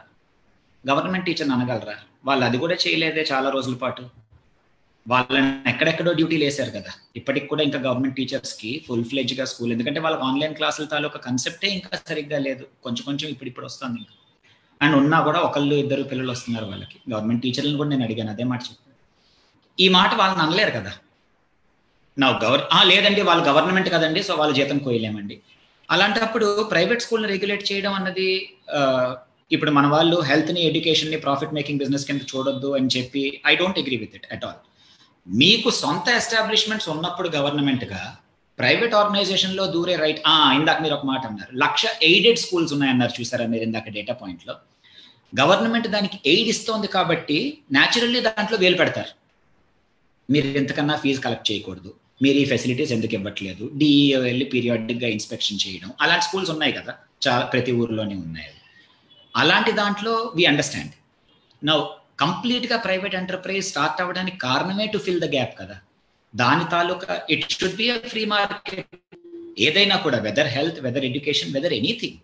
[0.90, 1.94] గవర్నమెంట్ టీచర్ని అనగలరా?
[2.24, 4.08] వాళ్ళు అది కూడా చేయలేదే చాలా రోజుల పాటు.
[5.08, 6.92] వాళ్ళని ఎక్కడెక్కడో డ్యూటీలు వేశారు కదా.
[7.16, 11.98] ఇప్పటికి కూడా ఇంకా గవర్నమెంట్ టీచర్స్కి ఫుల్ ఫ్లెజ్గా స్కూల్ ఎందుకంటే వాళ్ళకి ఆన్లైన్ క్లాసుల తాలూకా కన్సెప్టే ఇంకా
[12.08, 12.66] సరిగ్గా లేదు.
[12.82, 14.18] కొంచెం కొంచెం ఇప్పుడు ఇప్పుడు వస్తుంది ఇంకా.
[14.82, 17.12] అండ్ ఉన్నా కూడా ఒకళ్ళు ఇద్దరు పిల్లలు వస్తున్నారు వాళ్ళకి.
[17.12, 18.96] గవర్నమెంట్ టీచర్లను కూడా నేను అడిగాను అదే మాట చెప్పాను.
[19.80, 20.92] ఈ మాట వాళ్ళని అనలేరు కదా.
[22.16, 25.36] నా గవర్ లేదండి వాళ్ళు గవర్నమెంట్ కదండి సో వాళ్ళ జీతం కోయలేమండి.
[25.88, 28.30] అలాంటప్పుడు ప్రైవేట్ స్కూల్ని రెగ్యులేట్ చేయడం అన్నది
[29.54, 33.96] ఇప్పుడు మన వాళ్ళు హెల్త్ని ఎడ్యుకేషన్ని ప్రాఫిట్ మేకింగ్ బిజినెస్ కింద చూడొద్దు అని చెప్పి I don't agree
[34.02, 34.60] with it at all
[35.26, 38.02] మీకు సొంత ఎస్టాబ్లిష్మెంట్స్ ఉన్నప్పుడు గవర్నమెంట్గా
[38.58, 40.20] ప్రైవేట్ ఆర్గనైజేషన్లో దూరే రైట్
[40.58, 41.52] ఇందాక మీరు ఒక మాట అన్నారు.
[41.64, 44.54] లక్ష ఎయిడెడ్ స్కూల్స్ ఉన్నాయన్నారు చూసారా మీరు ఇందాక డేటా పాయింట్లో
[45.32, 47.38] గవర్నమెంట్ దానికి ఎయిడ్ ఇస్తోంది కాబట్టి
[47.76, 49.12] న్యాచురల్లీ దాంట్లో వేలు పెడతారు.
[50.28, 51.90] మీరు ఎంతకన్నా ఫీజు కలెక్ట్ చేయకూడదు.
[52.22, 53.70] మీరు ఈ ఫెసిలిటీస్ ఎందుకు ఇవ్వట్లేదు?
[53.74, 55.90] డిఈఓ వెళ్ళి పీరియాడిక్గా ఇన్స్పెక్షన్ చేయడం.
[56.00, 56.94] అలాంటి స్కూల్స్ ఉన్నాయి కదా.
[57.28, 58.50] చాలా ప్రతి ఊర్లోనే ఉన్నాయి
[59.36, 60.92] అలాంటి దాంట్లో వి అండర్స్టాండ్
[61.64, 61.78] నౌ
[62.20, 65.76] కంప్లీట్గా ప్రైవేట్ ఎంటర్ప్రైజ్ స్టార్ట్ అవ్వడానికి కారణమే టు ఫిల్ ద గ్యాప్ కదా.
[66.36, 68.86] దాని తాలూకా it should be free market
[69.58, 72.18] ఏదైనా కూడా whether health whether education whether anything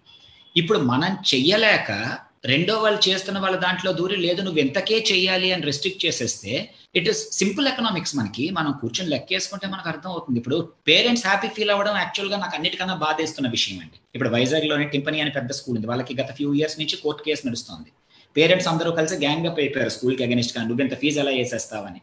[0.57, 6.05] ఇప్పుడు మనం చెయ్యలేక రెండో వాళ్ళు చేస్తున్న వాళ్ళ దాంట్లో దూరి లేదు నువ్వు ఎంతకే చేయాలి అని రెస్ట్రిక్ట్
[6.05, 6.53] చేసేస్తే
[6.96, 8.51] ఇట్ ఇస్ సింపుల్ ఎకనామిక్స్ మనకి.
[8.51, 10.38] మనం కూర్చొని లెక్కేసుకుంటే మనకు అర్థం అవుతుంది.
[10.38, 13.98] ఇప్పుడు పేరెంట్స్ హ్యాపీ ఫీల్ అవ్వడం యాక్చువల్గా నాకు అన్నిటికన్నా బాధేస్తున్న విషయం అండి.
[14.14, 15.87] ఇప్పుడు వైజాగ్లోనే టింపనీ అని పెద్ద స్కూల్ ఉంది.
[15.87, 17.90] వాళ్ళకి గత ఫ్యూ ఇయర్స్ నుంచి కోర్టు కేసు నడుస్తుంది.
[18.37, 20.62] పేరెంట్స్ అందరూ కలిసి గ్యాంగ్ అప్ అయిపోయారు స్కూల్కి అగెనిస్ట్గా.
[20.64, 22.01] నువ్వు ఇంత ఫీజు ఎలా వేసేస్తావని.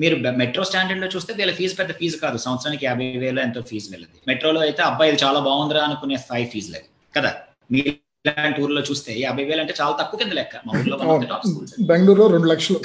[0.00, 2.38] మీరు మెట్రో స్టాండర్డ్లో చూస్తే వీళ్ళ ఫీజు పెద్ద ఫీజు కాదు.
[2.38, 4.16] సంవత్సరానికి యాభై వేలు ఎంతో ఫీజు వెళ్ళదు.
[4.28, 6.80] మెట్రోలో అయితే అబ్బాయిలు చాలా బాగుందిరా అనుకునే స్థాయి ఫీజులు
[7.16, 7.32] కదా?
[7.72, 7.80] మీ
[8.26, 10.54] ఇలాంటి ఊర్లో చూస్తే యాభై వేలు అంటే చాలా తక్కువ కింద లెక్క.
[10.66, 10.96] మా ఊర్లో
[11.32, 12.78] టాప్ స్కూల్స్ బెంగళూరులో రెండు లక్షలు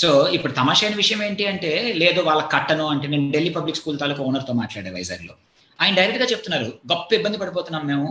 [0.00, 1.70] సో ఇప్పుడు తమాషైన విషయం ఏంటి అంటే
[2.02, 5.34] లేదు వాళ్ళకి కట్టను అంటే నేను ఢిల్లీ పబ్లిక్ స్కూల్ తాలూకా ఓనర్తో మాట్లాడే వైజాగ్లో.
[5.78, 8.08] ఆయన డైరెక్ట్గా చెప్తున్నారు గొప్ప ఇబ్బంది పడిపోతున్నాం మేము.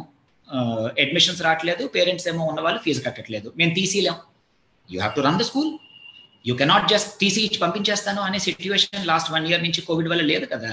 [1.03, 3.47] అడ్మిషన్స్ రావట్లేదు పేరెంట్స్ ఏమో ఉన్న వాళ్ళు ఫీజు కట్టట్లేదు.
[3.59, 4.17] మేము తీసిలేం
[4.89, 5.71] you have to run the school
[6.45, 10.45] you cannot just తీసి ఇచ్చి పంపించేస్తాను అనే సిచ్యువేషన్ లాస్ట్ వన్ ఇయర్ నుంచి కోవిడ్ వల్ల లేదు
[10.53, 10.71] కదా.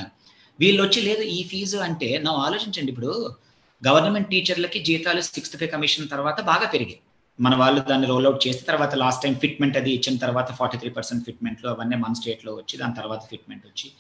[0.58, 3.12] వీళ్ళు వచ్చి లేదు ఈ ఫీజు అంటే నా ఆలోచించండి ఇప్పుడు.
[3.86, 7.00] గవర్నమెంట్ టీచర్లకి జీతాలు సిక్స్త్ పే కమిషన్ తర్వాత బాగా పెరిగాయి.
[7.40, 10.90] మన వాళ్ళు దాన్ని రోల్ అవుట్ చేసి తర్వాత లాస్ట్ టైం ఫిట్మెంట్ అది ఇచ్చిన తర్వాత ఫార్టీ త్రీ
[10.90, 13.92] పర్సెంట్ ఫిట్మెంట్లో అవన్నీ మన స్టేట్లో వచ్చి దాని తర్వాత ఫిట్మెంట్ వచ్చి.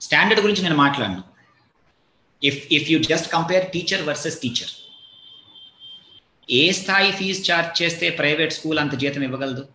[0.00, 1.22] స్టాండర్డ్ గురించి నేను మాట్లాడను.
[2.44, 4.70] If if you just compare teacher versus teacher
[6.50, 9.68] ఏ స్థాయి ఫీజు ఛార్జ్ చేస్తే ప్రైవేట్ స్కూల్ అంత జీతం ఇవ్వగలదు?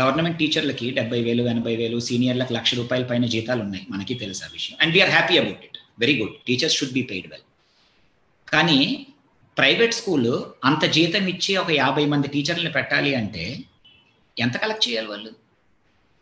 [0.00, 3.86] గవర్నమెంట్ టీచర్లకి డెబ్బై వేలు ఎనభై వేలు సీనియర్లకు లక్ష రూపాయల పైన జీతాలు ఉన్నాయి.
[3.90, 4.78] మనకి తెలుసు ఆ విషయం.
[4.80, 7.46] And we are happy about it very good teachers should be paid well
[8.52, 8.80] కానీ
[9.56, 10.30] ప్రైవేట్ స్కూల్
[10.68, 13.44] అంత జీతం ఇచ్చి ఒక యాభై మంది టీచర్లను పెట్టాలి అంటే
[14.36, 15.30] ఎంత కలెక్ట్ చేయాలి వాళ్ళు?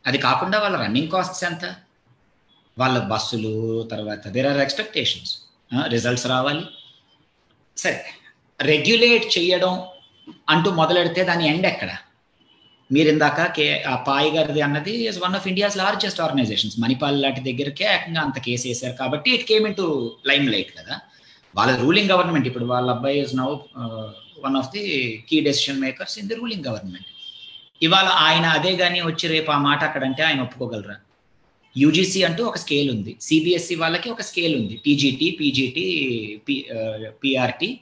[0.04, 1.64] అది కాకుండా వాళ్ళ రన్నింగ్ కాస్ట్స్ ఎంత?
[2.76, 3.52] వాళ్ళ బస్సులు
[3.92, 5.32] తర్వాత దేర్ ఆర్ ఎక్స్పెక్టేషన్స్
[5.94, 6.64] రిజల్ట్స్ రావాలి.
[7.76, 8.00] సరే
[8.60, 9.72] రెగ్యులేట్ చేయడం
[10.52, 11.90] అంటూ మొదలెడితే దాని ఎండ్ ఎక్కడ?
[12.90, 17.40] మీరు ఇందాక కే ఆ పాయి గారిది అన్నది is one of India's largest organizations Manipal లాంటి
[17.48, 19.86] దగ్గరకే ఏకంగా అంత కేసు వేశారు కాబట్టి it came into
[20.30, 20.96] limelight కదా.
[21.56, 23.48] వాళ్ళ రూలింగ్ గవర్నమెంట్ ఇప్పుడు వాళ్ళ అబ్బాయి is now
[24.44, 24.84] one of the
[25.28, 27.06] key decision makers in the ruling government
[27.82, 30.96] ఇవాళ ఆయన అదే కానీ వచ్చి రేపు ఆ మాట అక్కడంటే ఆయన ఒప్పుకోగలరా?
[31.76, 33.16] యూజీసీ అంటూ ఒక స్కేల్ ఉంది.
[33.20, 34.80] సిబిఎస్ఈ వాళ్ళకి ఒక స్కేల్ ఉంది.
[34.86, 35.84] TGT PGT
[37.24, 37.78] PRT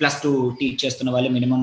[0.00, 1.62] plus two teach చేస్తున్న వాళ్ళు మినిమం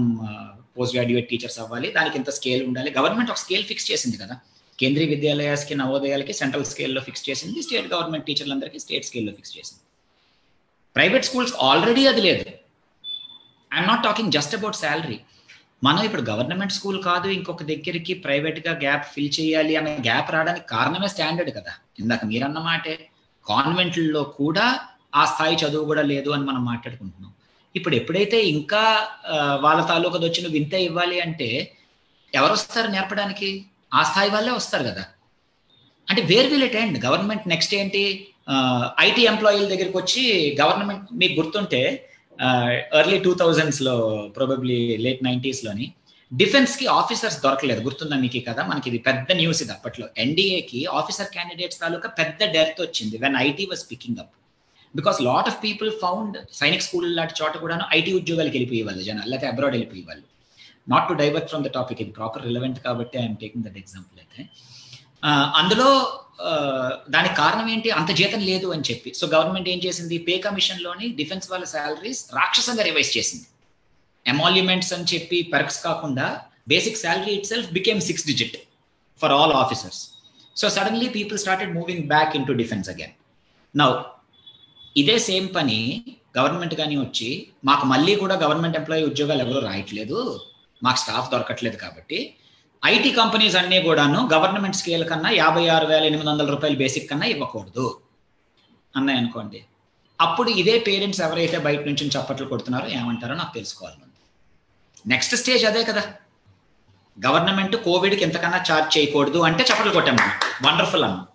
[0.77, 1.91] పోస్ట్ గ్రాడ్యుయేట్ టీచర్స్ అవ్వాలి.
[1.91, 2.89] దానికి ఇంత స్కేల్ ఉండాలి.
[2.97, 4.37] గవర్నమెంట్ ఒక స్కేల్ ఫిక్స్ చేసింది కదా.
[4.79, 7.61] కేంద్రీయ విద్యాలయాలకి నవోదయాలకి సెంట్రల్ స్కేల్లో ఫిక్స్ చేసింది.
[7.61, 9.83] స్టేట్ గవర్నమెంట్ టీచర్లందరికీ స్టేట్ స్కేల్లో ఫిక్స్ చేసింది.
[10.99, 12.45] ప్రైవేట్ స్కూల్స్ ఆల్రెడీ అది లేదు.
[13.71, 15.17] I'm not talking just about salary
[15.87, 21.09] మనం ఇప్పుడు గవర్నమెంట్ స్కూల్ కాదు ఇంకొక దగ్గరికి ప్రైవేట్గా గ్యాప్ ఫిల్ చేయాలి అనే గ్యాప్ రావడానికి కారణమే
[21.13, 21.73] స్టాండర్డ్ కదా.
[22.01, 22.95] ఇందాక మీరన్న మాటే
[23.45, 24.65] కాన్వెంట్లలో కూడా
[25.19, 27.31] ఆ స్థాయి చదువు కూడా లేదు అని మనం మాట్లాడుకుంటున్నాం.
[27.75, 28.83] ఇప్పుడు ఎప్పుడైతే ఇంకా
[29.65, 31.49] వాళ్ళ తాలూకది వచ్చిన వింత ఇవ్వాలి అంటే
[32.33, 33.51] ఎవరు వస్తారు నేర్పడానికి?
[33.93, 35.05] ఆ స్థాయి వాళ్ళే వస్తారు కదా.
[36.09, 38.03] అంటే where will it end government next ఏంటి?
[39.07, 40.23] ఐటీ ఎంప్లాయీల దగ్గరికి వచ్చి
[40.61, 41.81] గవర్నమెంట్ మీకు గుర్తుంటే
[42.99, 43.95] ఎర్లీ టూ థౌజండ్స్లో
[44.37, 45.85] ప్రాబబ్లీ లేట్ నైంటీస్లోని
[46.31, 47.81] డిఫెన్స్కి ఆఫీసర్స్ దొరకలేదు.
[47.87, 50.05] గుర్తుందా మీకు కదా మనకి ఇది పెద్ద న్యూస్ ఇది అప్పట్లో.
[50.23, 54.33] ఎన్డీఏకి ఆఫీసర్ క్యాండిడేట్స్ తాలూకా పెద్ద డెర్త్ వచ్చింది when IT was picking up
[54.93, 59.49] because lot of people found Sainik school లాంటి చోట కూడా ఐటీ ఉద్యోగాలకు వెళ్ళిపోయేవాళ్ళు జనాలు లేకపోతే
[59.51, 60.25] abroad వెళ్ళిపోయేవాళ్ళు.
[60.93, 64.39] Not to divert from the topic ఇది ప్రాపర్ రిలవెంట్ కాబట్టి ఐఎమ్ టేకింగ్ దట్ ఎగ్జాంపుల్ అయితే.
[65.59, 65.89] అందులో
[67.15, 67.89] దానికి కారణం ఏంటి?
[67.99, 69.09] అంత జీతం లేదు అని చెప్పి.
[69.19, 70.17] సో గవర్నమెంట్ ఏం చేసింది?
[70.27, 73.47] పే కమిషన్లోని డిఫెన్స్ వాళ్ళ శాలరీస్ రాక్షసంగా రివైజ్ చేసింది.
[74.25, 76.27] ఎమాల్యుమెంట్స్ అని చెప్పి పెరక్స్ కాకుండా
[76.73, 78.57] basic salary itself became six digit
[79.21, 80.01] for all officers.
[80.55, 83.13] So suddenly people started moving back into defence again.
[83.75, 83.91] Now
[84.97, 85.79] ఇదే సేమ్ పని
[86.37, 87.29] గవర్నమెంట్ కానీ వచ్చి
[87.65, 90.17] మాకు మళ్ళీ కూడా గవర్నమెంట్ ఎంప్లాయీ ఉద్యోగాలు ఎవరు రాయట్లేదు.
[90.83, 92.19] మాకు స్టాఫ్ దొరకట్లేదు కాబట్టి
[92.85, 97.25] ఐటీ కంపెనీస్ అన్నీ కూడాను గవర్నమెంట్ స్కేల్ కన్నా యాభై ఆరు వేల ఎనిమిది వందల రూపాయలు బేసిక్ కన్నా
[97.25, 97.99] ఇవ్వకూడదు.
[98.95, 99.65] అన్నాయి అనుకోండి
[100.21, 103.97] అప్పుడు ఇదే పేరెంట్స్ ఎవరైతే బయట నుంచి చప్పట్లు కొడుతున్నారో ఏమంటారో నాకు తెలుసుకోవాలి
[105.07, 106.03] నెక్స్ట్ స్టేజ్ అదే కదా.
[107.27, 110.19] గవర్నమెంట్ కోవిడ్కి ఎంతకన్నా ఛార్జ్ చేయకూడదు అంటే చప్పట్లు కొట్టాము
[110.67, 111.25] వండర్ఫుల్ అన్న.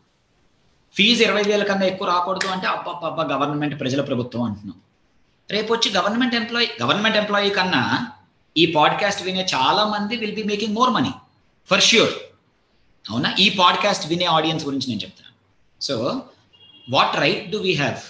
[0.94, 4.80] ఫీజు ఇరవై వేల కన్నా ఎక్కువ రాకూడదు అంటే అబ్బా అబ్బా గవర్నమెంట్ ప్రజల ప్రభుత్వం అంటున్నాం.
[5.50, 8.08] రేపు వచ్చి గవర్నమెంట్ ఎంప్లాయీ గవర్నమెంట్ ఎంప్లాయీ కన్నా
[8.56, 11.10] ఈ పాడ్కాస్ట్ వినే చాలా మంది will be making more money
[11.70, 12.14] for sure
[13.04, 13.36] అవునా?
[13.38, 15.32] ఈ పాడ్కాస్ట్ వినే ఆడియన్స్ గురించి నేను చెప్తాను
[15.80, 15.94] so
[16.88, 18.00] what right do we have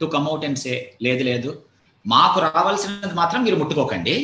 [0.00, 1.50] to come out and say లేదు లేదు.
[2.06, 4.14] మాకు రావాల్సినది మాత్రం మీరు ముట్టుకోకండి.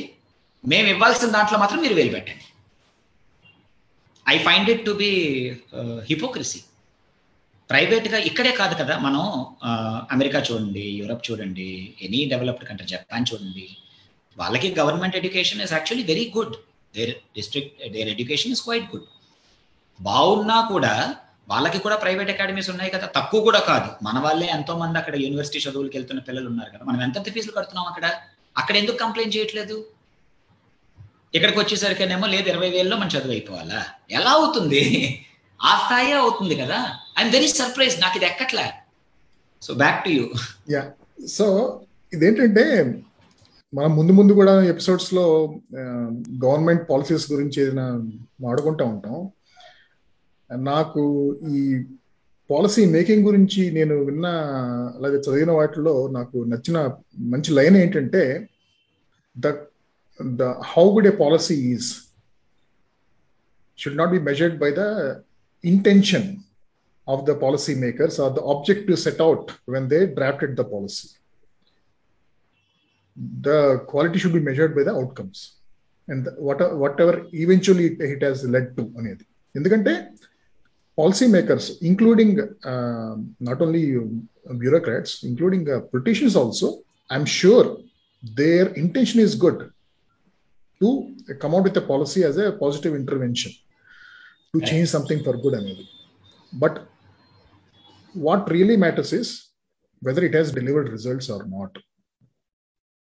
[0.65, 2.47] మేము ఇవ్వాల్సిన దాంట్లో మాత్రం మీరు వేలు పెట్టండి
[4.27, 5.11] I find it to be
[6.09, 6.61] hypocrisy
[7.71, 9.23] ప్రైవేట్గా ఇక్కడే కాదు కదా మనం
[9.69, 11.69] uh, అమెరికా చూడండి యూరప్ చూడండి
[12.03, 13.67] ఎనీ డెవలప్డ్ కంట్రీ జపాన్ చూడండి
[14.37, 16.57] వాళ్ళకి government education is actually very good
[16.96, 19.09] their district their education is quite good
[20.01, 21.16] బాగున్నా కూడా
[21.48, 23.07] వాళ్ళకి కూడా ప్రైవేట్ అకాడమీస్ ఉన్నాయి కదా.
[23.16, 23.90] తక్కువ కూడా కాదు.
[24.03, 26.85] మన వాళ్ళే ఎంతో మంది అక్కడ యూనివర్సిటీ చదువులకు వెళ్తున్న పిల్లలు ఉన్నారు కదా.
[26.85, 28.07] మనం ఎంత ఫీజులు కడుతున్నాం అక్కడ?
[28.57, 29.85] అక్కడ ఎందుకు కంప్లైంట్ చేయట్లేదు?
[31.35, 33.81] ఇక్కడికి వచ్చేసరికేనేమో లేదు ఇరవై వేలలో మనం చదువు అయిపోవాలా?
[34.11, 34.83] ఎలా అవుతుంది?
[35.62, 36.98] ఆ స్థాయి అవుతుంది కదా.
[37.18, 38.72] ఐఎమ్ వెరీ సర్ప్రైజ్ నాకు ఇది ఎక్కట్లే?
[39.62, 40.31] So back to you
[40.70, 40.92] yeah
[41.29, 41.46] so
[42.12, 42.64] ఇదేంటంటే
[43.73, 45.25] మనం ముందు ముందు కూడా ఎపిసోడ్స్లో
[46.45, 47.87] గవర్నమెంట్ పాలసీస్ గురించి ఏదైనా
[48.41, 49.17] మాడుకుంటూ ఉంటాం.
[50.51, 51.03] నాకు
[51.51, 51.61] ఈ
[52.51, 54.27] పాలసీ మేకింగ్ గురించి నేను విన్న
[54.97, 56.79] అలాగే చదివిన వాటిలో నాకు నచ్చిన
[57.19, 58.23] మంచి లైన్ ఏంటంటే
[59.37, 59.49] the
[60.37, 61.89] the how good a policy is
[63.79, 64.85] should not be measured by the
[65.65, 66.29] intention
[67.09, 71.07] of the policy makers or the objective set out when they drafted the policy
[73.19, 75.39] the quality should be measured by the outcomes.
[76.09, 79.93] And the, what, whatever eventually it, it has led to అనేది ఎందుకంటే
[80.99, 82.39] policy makers including
[83.49, 83.83] not only
[84.63, 86.69] bureaucrats including politicians also
[87.11, 87.69] I'm sure
[88.23, 89.61] their intention is good
[90.81, 90.89] to
[91.45, 93.55] come out with a policy as a positive intervention
[94.55, 95.87] to change something for good అనేది
[96.53, 96.79] but
[98.15, 99.33] what really matters is
[100.03, 101.79] whether it has delivered results or not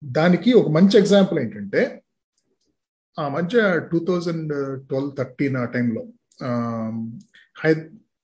[0.04, 2.02] దానికి ఒక మంచి example ఏంటంటే
[3.18, 4.52] ఆ మధ్య two thousand
[4.88, 6.02] twelve thirteen ఆ టైంలో
[7.56, 7.74] high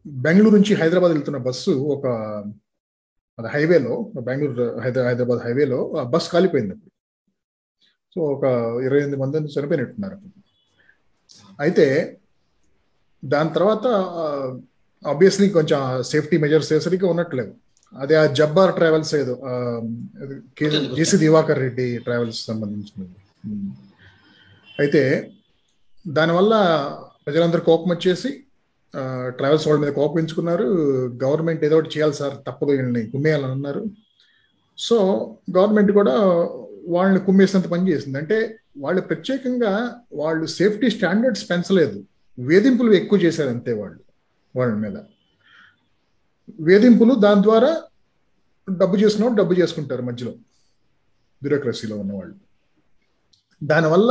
[0.06, 2.06] Bengaluru నుంచి హైదరాబాద్ వెళ్తున్న బస్సు ఒక
[3.38, 6.92] హైవేలో బెంగళూరు హైదరాబాద్ హైవేలో ఆ బస్ కాలిపోయింది అప్పుడు.
[8.16, 8.44] సో ఒక
[8.82, 10.16] ఇరవై ఎనిమిది మంది చనిపోయినట్టున్నారు
[11.58, 11.86] అయితే
[13.24, 13.86] దాని తర్వాత
[15.04, 17.52] ఆబ్వియస్లీ కొంచెం సేఫ్టీ మెజర్స్ సరిగ్గా ఉన్నట్లేదు
[17.92, 19.34] అదే ఆ జబ్బార్ ట్రావెల్స్ ఏదో
[20.98, 23.16] జేసి దివాకర్ రెడ్డి ట్రావెల్స్ సంబంధించినది
[24.80, 25.02] అయితే
[26.06, 26.54] దానివల్ల
[27.26, 28.30] ప్రజలందరూ కోపం వచ్చేసి
[29.38, 30.66] ట్రావెల్స్ వాళ్ళ మీద కోపం ఎంచుకున్నారు.
[31.24, 33.82] గవర్నమెంట్ ఏదో ఒకటి చేయాలి సార్ తప్పదు వీళ్ళని కుమ్మేయాలని అన్నారు.
[34.78, 34.96] సో
[35.56, 36.14] గవర్నమెంట్ కూడా
[36.94, 38.18] వాళ్ళని కుమ్మేసినంత పని చేసింది.
[38.18, 38.38] అంటే
[38.78, 39.72] వాళ్ళు ప్రత్యేకంగా
[40.12, 41.98] వాళ్ళు సేఫ్టీ స్టాండర్డ్స్ పెంచలేదు.
[42.38, 44.00] వేధింపులు ఎక్కువ చేశారు అంతే వాళ్ళు
[44.54, 44.96] వాళ్ళ మీద.
[46.60, 47.70] వేధింపులు దాని ద్వారా
[48.68, 50.32] డబ్బు చేసిన డబ్బు చేసుకుంటారు మధ్యలో.
[51.42, 52.34] బ్యూరోక్రసీలో ఉన్నవాళ్ళు.
[53.64, 54.10] దానివల్ల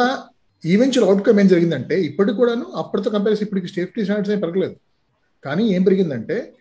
[0.66, 4.76] ఈవెన్చువల్ అవుట్కమ్ ఏం జరిగిందంటే ఇప్పటికి కూడాను అప్పటితో కంపేర్ ఇప్పటికి సేఫ్టీ స్టాండర్డ్స్ ఏం పెరగలేదు.
[5.46, 6.54] కానీ ఏం పెరిగిందంటే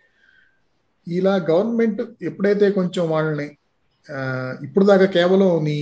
[1.07, 3.47] ఇలా గవర్నమెంట్ ఎప్పుడైతే కొంచెం వాళ్ళని
[4.63, 5.75] ఇప్పుడు దాకా కేవలం నీ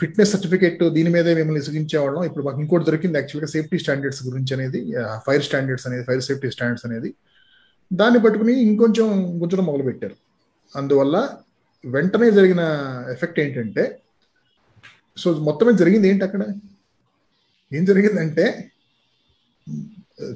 [0.00, 2.24] ఫిట్నెస్ సర్టిఫికేట్ దీని మీదే మిమ్మల్ని ఇసుగించేవాళ్ళం.
[2.24, 4.80] ఇప్పుడు మాకు ఇంకోటి దొరికింది యాక్చువల్గా సేఫ్టీ స్టాండర్డ్స్ గురించి అనేది
[5.26, 7.14] ఫైర్ స్టాండర్డ్స్ అనేది ఫైర్ సేఫ్టీ స్టాండర్డ్స్ అనేది.
[8.00, 9.08] దాన్ని పట్టుకుని ఇంకొంచెం
[9.40, 10.16] గుంజడం మొదలుపెట్టారు.
[10.74, 11.16] అందువల్ల
[11.84, 12.62] వెంటనే జరిగిన
[13.14, 13.84] ఎఫెక్ట్ ఏంటంటే
[15.22, 16.42] సో మొత్తమే జరిగింది ఏంటి అక్కడ?
[17.72, 18.44] ఏం జరిగిందంటే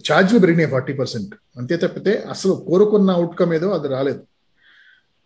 [0.07, 1.33] ఛార్జీలు పెరిగినాయి ఫార్టీ పర్సెంట్.
[1.59, 4.23] అంతే తప్పితే అసలు కోరుకున్న అవుట్కమ్ ఏదో అది రాలేదు.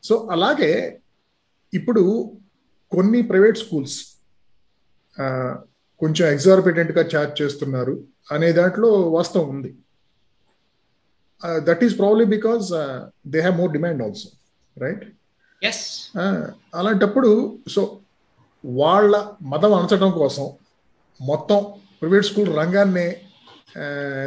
[0.05, 0.73] సో అలాగే
[1.73, 2.03] ఇప్పుడు
[2.93, 3.99] కొన్ని ప్రైవేట్ స్కూల్స్
[6.01, 7.95] కొంచెం ఎగ్జార్బిటెంట్గా ఛార్జ్ చేస్తున్నారు
[8.33, 9.71] అనే దాంట్లో వాస్తవం ఉంది.
[11.59, 12.71] That is probably because
[13.27, 14.29] they have more demand also
[14.81, 15.05] right
[16.75, 18.01] అలాంటప్పుడు సో
[18.65, 20.51] వాళ్ళ మతం అణచడం కోసం
[21.21, 21.67] మొత్తం
[22.01, 23.17] ప్రైవేట్ స్కూల్ రంగాన్ని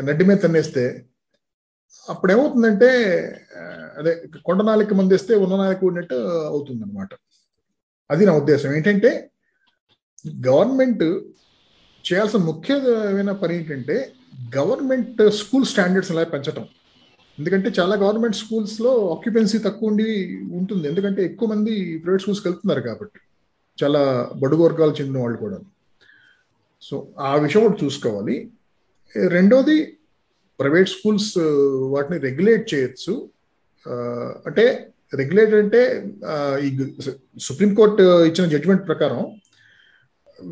[0.05, 1.05] నడ్డి మీద తన్నేస్తే
[2.09, 2.89] అప్పుడు ఏమవుతుందంటే
[3.97, 7.09] అదే కొండ నాలిక మందిస్తే ఉన్న నాలిక ఉన్నట్టు అవుతుంది అనమాట
[8.11, 8.73] అది నా ఉద్దేశం.
[8.73, 9.31] ఏంటంటే
[10.47, 11.03] గవర్నమెంట్
[12.05, 14.11] చేయాల్సిన ముఖ్యమైన పని ఏంటంటే
[14.57, 16.67] గవర్నమెంట్ స్కూల్ స్టాండర్డ్స్ అలా పెంచడం
[17.39, 20.87] ఎందుకంటే చాలా గవర్నమెంట్ స్కూల్స్లో ఆక్యుపెన్సీ తక్కువ ఉండి ఉంటుంది.
[20.87, 23.19] ఎందుకంటే ఎక్కువ మంది ప్రైవేట్ స్కూల్స్కి వెళ్తున్నారు కాబట్టి.
[23.83, 25.59] చాలా బడుగు వర్గాలు చెందిన వాళ్ళు కూడా.
[26.81, 28.51] సో ఆ విషయం కూడా చూసుకోవాలి.
[29.27, 29.97] రెండోది
[30.59, 31.37] ప్రైవేట్ స్కూల్స్
[31.93, 33.29] వాటిని రెగ్యులేట్ చేయొచ్చు.
[34.45, 35.81] అంటే రెగ్యులేట్ అంటే
[36.63, 36.69] ఈ
[37.39, 39.19] సుప్రీంకోర్టు ఇచ్చిన జడ్జిమెంట్ ప్రకారం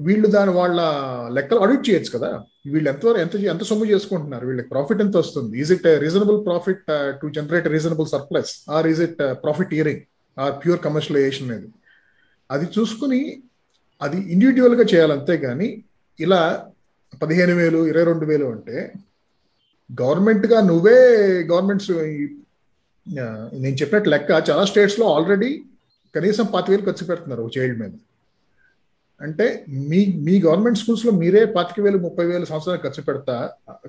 [0.05, 0.79] వీళ్ళు దాని వాళ్ళ
[1.37, 2.29] లెక్కలు ఆడిట్ చేయొచ్చు కదా.
[2.73, 4.45] వీళ్ళు ఎంతవరకు ఎంత ఎంత సొమ్ము చేసుకుంటున్నారు?
[4.49, 5.53] వీళ్ళకి ప్రాఫిట్ ఎంత వస్తుంది?
[5.63, 6.83] Is it reasonable profit
[7.21, 9.21] to generate reasonable surplus or is it
[9.77, 10.03] profiteering
[10.37, 11.67] or pure commercialization అనేది?
[12.49, 13.21] అది చూసుకుని
[14.01, 15.67] అది ఇండివిజువల్గా చేయాలి అంతే కానీ
[16.19, 16.41] ఇలా
[17.21, 18.77] పదిహేను వేలు ఇరవై రెండు వేలు అంటే
[19.89, 20.97] గవర్నమెంట్గా నువ్వే
[21.51, 21.91] గవర్నమెంట్స్
[23.63, 25.51] నేను చెప్పినట్టు లెక్క చాలా స్టేట్స్లో ఆల్రెడీ
[26.15, 27.93] కనీసం పాతి వేలు ఖర్చు పెడుతున్నారు ఒక చైల్డ్ మీద.
[29.23, 29.45] అంటే
[29.89, 33.35] మీ మీ గవర్నమెంట్ స్కూల్స్లో మీరే పాతిక వేలు ముప్పై వేలు సంవత్సరాలు ఖర్చు పెడతా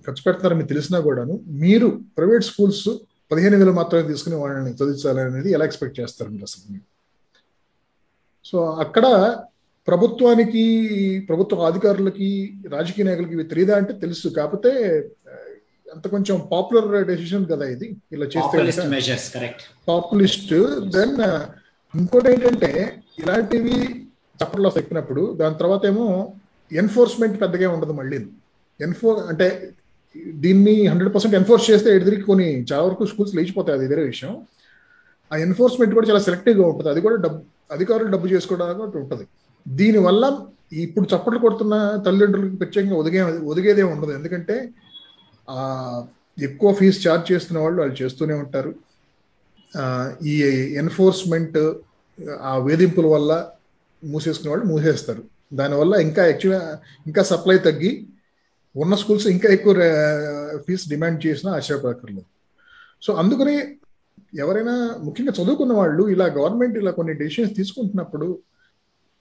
[0.07, 2.85] ఖర్చు పెడతారని మీకు తెలిసినా కూడాను మీరు ప్రైవేట్ స్కూల్స్
[3.31, 6.81] పదిహేను వేలు మాత్రమే తీసుకుని వాళ్ళని చదివించాలనేది ఎలా ఎక్స్పెక్ట్ చేస్తారు మీరు అసలు
[8.45, 9.07] సో అక్కడ
[9.89, 10.63] ప్రభుత్వానికి
[11.29, 12.29] ప్రభుత్వ అధికారులకి
[12.73, 14.27] రాజకీయ నాయకులకి ఇవి తెలియదా అంటే తెలుసు.
[14.37, 14.71] కాకపోతే
[15.87, 17.87] అంత కొంచెం పాపులర్ డెసిషన్ కదా ఇది.
[18.13, 18.57] ఇలా చేస్తే
[19.89, 20.55] పాపులిస్ట్
[20.95, 21.15] దెన్
[21.95, 22.71] ఇంకోటి ఏంటంటే
[23.19, 23.77] ఇలాంటివి
[24.41, 26.07] చప్పట్లో ఎక్కినప్పుడు దాని తర్వాత ఏమో
[26.71, 28.19] ఎన్ఫోర్స్మెంట్ పెద్దగా ఉండదు మళ్ళీ.
[28.81, 29.47] ఎన్ఫోర్ అంటే
[30.45, 34.33] దీన్ని హండ్రెడ్ పర్సెంట్ ఎన్ఫోర్స్ చేస్తే ఎదురికి కొన్ని చాలా వరకు స్కూల్స్ లేచిపోతాయి అది వేరే విషయం.
[35.33, 36.91] ఆ ఎన్ఫోర్స్మెంట్ కూడా చాలా సెలెక్టివ్గా ఉంటుంది.
[36.93, 37.41] అది కూడా డబ్బు
[37.77, 39.25] అధికారులు డబ్బు చేసుకోవడానికి ఉంటుంది.
[39.67, 40.25] దీనివల్ల
[40.85, 41.75] ఇప్పుడు చప్పట్లు కొడుతున్న
[42.07, 44.13] తల్లిదండ్రులకు ప్రత్యేకంగా ఒదిగే ఒదిగేదే ఉండదు.
[44.19, 44.57] ఎందుకంటే
[46.39, 48.73] ఎక్కువ ఫీజు ఛార్జ్ చేస్తున్న వాళ్ళు వాళ్ళు చేస్తూనే ఉంటారు.
[50.33, 50.35] ఈ
[50.83, 51.59] ఎన్ఫోర్స్మెంట్
[52.51, 53.33] ఆ వేధింపుల వల్ల
[54.13, 55.23] మూసేసుకునే వాళ్ళు మూసేస్తారు.
[55.53, 56.61] దానివల్ల ఇంకా యాక్చువల్గా
[57.07, 57.91] ఇంకా సప్లై తగ్గి
[58.77, 59.75] ఉన్న స్కూల్స్ ఇంకా ఎక్కువ
[60.69, 62.27] ఫీజు డిమాండ్ చేసినా ఆశ్చర్యపడక్కర్లేదు
[63.03, 63.57] సో అందుకని
[64.39, 68.39] ఎవరైనా ముఖ్యంగా చదువుకున్న వాళ్ళు ఇలా గవర్నమెంట్ ఇలా కొన్ని డెసిషన్స్ తీసుకుంటున్నప్పుడు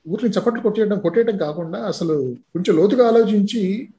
[0.05, 2.15] ఊరిని చప్పట్లు కొట్టేయడం కొట్టేయడం కాకుండా అసలు
[2.53, 3.89] కొంచెం లోతుగా ఆలోచించి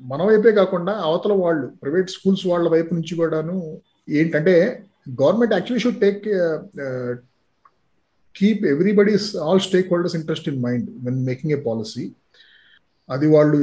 [0.00, 3.56] మన వైపే కాకుండా అవతల వాళ్ళు ప్రైవేట్ స్కూల్స్ వాళ్ళ వైపు నుంచి కూడాను
[4.08, 4.54] ఏంటంటే
[5.22, 6.24] government actually should take
[8.34, 12.04] keep everybody's all stake holders interest in mind when making a policy
[13.08, 13.58] అది వాళ్ళు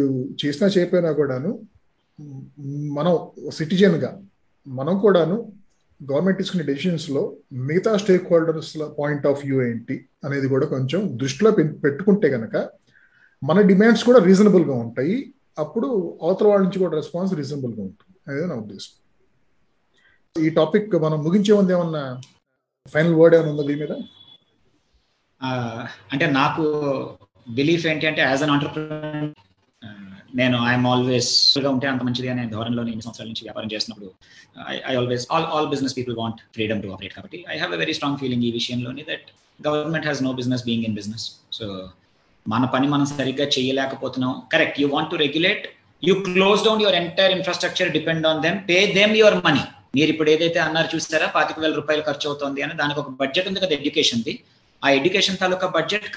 [0.46, 1.52] చేసినా చేయకపోయినా కూడాను
[2.98, 3.14] మనం
[3.50, 4.12] సిటిజన్గా
[4.68, 5.38] మనం కూడాను
[6.02, 7.22] గవర్నమెంట్ తీసుకునే డెసిషన్స్లో
[7.68, 11.52] మిగతా స్టేక్ హోల్డర్స్ల పాయింట్ ఆఫ్ వ్యూ ఏంటి అనేది కూడా కొంచెం దృష్టిలో
[11.86, 12.56] పెట్టుకుంటే కనుక
[13.44, 15.34] మన డిమాండ్స్ కూడా రీజనబుల్గా ఉంటాయి.
[15.60, 15.88] అప్పుడు
[16.24, 18.16] అవతల వాళ్ళ నుంచి కూడా రెస్పాన్స్ రీజనబుల్గా ఉంటుంది.
[18.28, 18.92] అనేది నా ఉద్దేశం.
[20.36, 22.22] ఈ టాపిక్ మనం ముగించే ఉంది ఏమన్నా
[22.94, 23.94] ఫైనల్ వర్డ్ ఏమైనా ఉందా దీని మీద?
[26.12, 26.64] అంటే నాకు
[27.50, 29.28] బిలీఫ్ ఏంటి అంటే యాజ్ అన్ ఆంటర్ప్రినర్
[30.36, 34.10] నేను ఐఎమ్ ఆల్వేస్గా ఉంటే అంత మంచిది అనే ధోరణిలో ఎన్ని సంవత్సరాల నుంచి వ్యాపారం చేసినప్పుడు
[34.90, 37.94] I always all all business people want freedom to operate కాబట్టి I have a very
[37.94, 39.28] strong feeling ఈ విషయంలోని that
[39.68, 41.68] government has no business being in business so
[42.46, 44.34] మన పని మనం సరిగ్గా చేయలేకపోతున్నాం.
[44.54, 45.64] Correct you want to regulate
[46.04, 49.64] you close down your entire infrastructure depend on them pay them your money
[49.96, 53.60] మీరు ఇప్పుడు ఏదైతే అన్నారు చూస్తారా పాతిక వేల రూపాయలు ఖర్చు అవుతుంది అని దానికి ఒక బడ్జెట్ ఉంది
[53.60, 54.34] కదా ఎడ్యుకేషన్ది
[54.84, 56.08] ఆ ఎడ్యుకేషన్ తాలూకా బడ్జెట్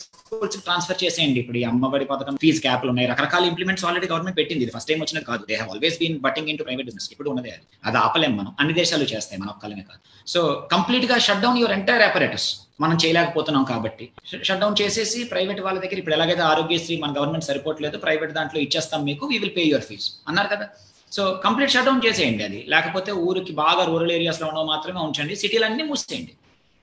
[0.00, 1.40] స్కూల్స్ ట్రాన్స్ఫర్ చేసేయండి.
[1.40, 3.08] ఇప్పుడు ఈ అమ్మఒడి పథకం ఫీజు క్యాప్లు ఉన్నాయి.
[3.08, 4.62] రకరకాల ఇంప్లిమెంట్స్ ఆల్రెడీ గవర్నమెంట్ పెట్టింది.
[4.64, 5.46] ఇది ఫస్ట్ టైం వచ్చిన కాదు.
[5.50, 7.62] They have always been butting into private business ఇప్పుడు ఉన్నదే అది.
[7.84, 8.56] అది ఆపలేం మనం.
[8.60, 9.42] అన్ని దేశాలు చేస్తాయి.
[9.42, 10.28] మన ఒక్కలమే కాదు.
[10.28, 14.08] సో కంప్లీట్గా shut down your entire operators మనం చేయలేకపోతున్నాం కాబట్టి.
[14.42, 19.04] షట్ డౌన్ చేసేసి ప్రైవేట్ వాళ్ళ దగ్గర ఇప్పుడు ఎలాగైతే ఆరోగ్యశ్రీ మన గవర్నమెంట్ సరిపోవట్లేదు ప్రైవేట్ దాంట్లో ఇచ్చేస్తాం
[19.04, 20.68] మీకు we will pay your fees అన్నారు కదా.
[21.12, 22.64] సో కంప్లీట్ షట్ డౌన్ చేసేయండి అది.
[22.68, 25.36] లేకపోతే ఊరికి బాగా రూరల్ ఏరియాస్లో ఉన్న మాత్రమే ఉంచండి.
[25.36, 26.34] సిటీలన్నీ మూసేయండి.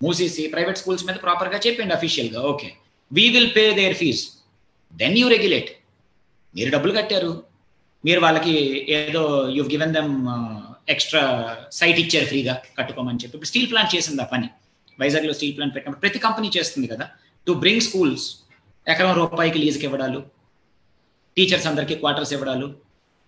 [0.04, 2.42] మూసేసి ప్రైవేట్ స్కూల్స్ మీద ప్రాపర్గా చెప్పండి అఫీషియల్గా.
[2.42, 2.72] Okay.
[3.14, 4.28] We will pay their fees
[4.94, 5.72] then you regulate
[6.56, 7.44] మీరు డబ్బులు కట్టారు.
[8.06, 10.28] మీరు వాళ్ళకి ఏదో you given them
[10.92, 13.28] extra site ఇచ్చారు ఫ్రీగా కట్టుకోమని చెప్పి.
[13.28, 14.50] ఇప్పుడు స్టీల్ ప్లాంట్ చేసింది ఆ పని.
[15.00, 17.10] వైజాగ్లో స్టీల్ ప్లాంట్ పెట్టినప్పుడు ప్రతి కంపెనీ చేస్తుంది కదా.
[17.48, 18.36] టు బ్రింగ్ స్కూల్స్
[18.88, 20.24] ఎకరం రూపాయికి లీజుకి ఇవ్వడాలు.
[21.38, 22.76] టీచర్స్ అందరికీ క్వార్టర్స్ ఇవ్వడాలు.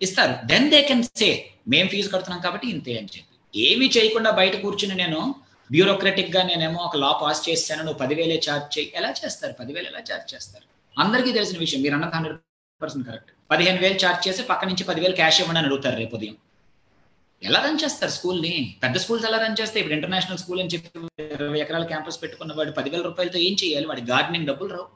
[0.01, 0.47] ఇస్తారు.
[0.47, 3.61] దెన్ దే కెన్ సే మేము ఫీజు కడుతున్నాం కాబట్టి ఇంతే అని చెప్పి.
[3.61, 5.35] ఏమీ చేయకుండా బయట కూర్చుని నేను
[5.71, 8.91] బ్యూరోక్రటిక్గా నేనేమో ఒక లా పాస్ చేశాను నువ్వు పదివేలే ఛార్జ్ చేయి.
[8.95, 9.53] ఎలా చేస్తారు?
[9.53, 10.65] పదివేలు ఎలా ఛార్జ్ చేస్తారు?
[10.99, 12.37] అందరికీ తెలిసిన విషయం మీరు అన్నది హండ్రెడ్
[12.81, 16.35] పర్సెంట్ కరెక్ట్ పదిహేను వేలు ఛార్జ్ చేసి పక్క నుంచి పదివేలు క్యాష్ ఇవ్వండి అని అడుగుతారు రేపు ఉదయం.
[17.43, 18.75] ఎలా రన్ చేస్తారు స్కూల్ని?
[18.83, 22.71] పెద్ద స్కూల్స్ ఎలా రన్ చేస్తే ఇప్పుడు ఇంటర్నేషనల్ స్కూల్ అని చెప్పి ఇరవై ఎకరాల క్యాంపస్ పెట్టుకున్న వాడు
[22.71, 23.85] పదివేల రూపాయలతో ఏం చేయాలి?
[23.85, 24.87] వాడి గార్డెనింగ్ డబ్బులు రావు.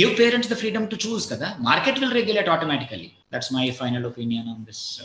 [0.00, 1.56] Give parents the freedom to choose కదా?
[1.60, 5.00] Market will regulate automatically that's my final opinion on this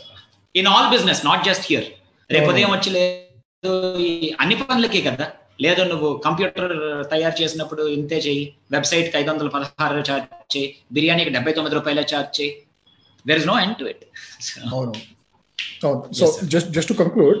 [0.56, 1.84] in all business not just here
[2.30, 2.90] రేపు ఉదయం వచ్చి
[4.42, 5.26] అన్ని పనులకే కదా?
[5.64, 6.72] లేదు నువ్వు కంప్యూటర్
[7.10, 8.44] తయారు చేసినప్పుడు ఇంతే చెయ్యి
[8.74, 10.68] వెబ్సైట్ ఐదు వందల పదహారు ఛార్జ్ చేయి.
[10.96, 12.52] బిర్యానీకి డెబ్బై తొమ్మిది రూపాయల ఛార్జ్ చేయి.
[13.28, 14.04] There is no end to it
[14.74, 14.94] అవును.
[15.82, 17.38] So just just to conclude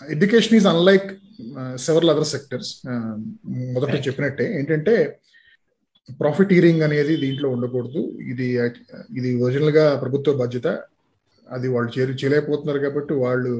[0.00, 1.08] education is unlike
[1.86, 2.70] several other sectors
[3.74, 4.94] మొదట చెప్పినట్టే ఏంటంటే
[6.20, 8.00] ప్రాఫిటీరింగ్ అనేది దీంట్లో ఉండకూడదు.
[8.32, 8.46] ఇది
[9.18, 10.68] ఇది ఒరిజినల్గా ప్రభుత్వ బాధ్యత.
[11.46, 13.50] అది వాళ్ళు చేరి చేయలేకపోతున్నారు కాబట్టి వాళ్ళు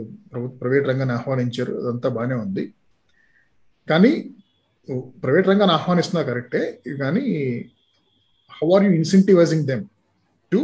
[0.61, 1.73] ప్రైవేట్ రంగాన్ని ఆహ్వానించారు.
[1.81, 2.65] అదంతా బాగానే ఉంది.
[3.91, 4.13] కానీ
[5.23, 6.63] ప్రైవేట్ రంగాన్ని ఆహ్వానిస్తున్నా కరెక్టే.
[7.03, 7.25] కానీ
[8.59, 9.85] how are you incentivising them
[10.53, 10.61] to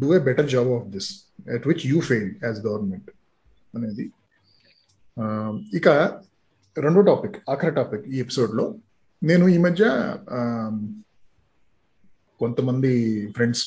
[0.00, 1.10] do a better job of this
[1.54, 3.10] at which you fail as government
[3.76, 4.06] అనేది.
[5.78, 5.88] ఇక
[6.76, 8.66] రెండో టాపిక్ ఆఖరి టాపిక్ ఈ ఎపిసోడ్లో.
[9.22, 9.84] నేను ఈ మధ్య
[12.40, 12.92] కొంతమంది
[13.36, 13.64] ఫ్రెండ్స్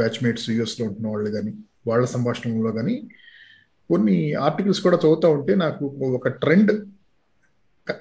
[0.00, 1.52] బ్యాచ్మేట్స్ యూఎస్లో ఉంటున్న వాళ్ళు కానీ
[1.86, 2.96] వాళ్ళ సంభాషణలో కానీ
[3.90, 5.84] కొన్ని ఆర్టికల్స్ కూడా చదువుతూ ఉంటే నాకు
[6.18, 6.72] ఒక ట్రెండ్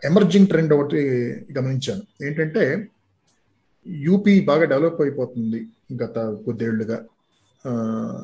[0.06, 1.00] ఎమర్జింగ్ ట్రెండ్ ఒకటి
[1.58, 2.04] గమనించాను.
[2.26, 2.88] ఏంటంటే
[3.88, 5.60] యూపీ బాగా డెవలప్ అయిపోతుంది
[6.04, 6.98] గత కొద్దేళ్ళుగా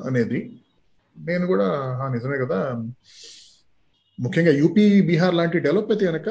[0.08, 0.40] అనేది.
[1.18, 1.68] నేను కూడా
[2.14, 2.60] నిజమే కదా.
[4.20, 6.30] ముఖ్యంగా యూపీ బీహార్ లాంటి డెవలప్ అయితే కనుక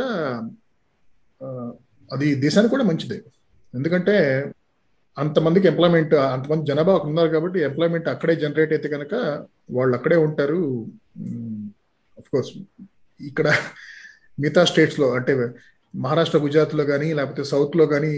[2.13, 3.23] అది దేశానికి కూడా మంచిదే.
[3.75, 4.17] ఎందుకంటే
[5.17, 9.15] అంతమందికి ఎంప్లాయ్మెంట్ అంతమంది జనాభా ఉన్నారు కాబట్టి ఎంప్లాయ్మెంట్ అక్కడే జనరేట్ అయితే కనుక
[9.77, 10.61] వాళ్ళు అక్కడే ఉంటారు.
[12.33, 12.53] కోర్స్
[13.21, 13.49] ఇక్కడ
[14.39, 15.33] మిగతా స్టేట్స్లో అంటే
[15.95, 18.13] మహారాష్ట్ర గుజరాత్లో కానీ లేకపోతే సౌత్లో కానీ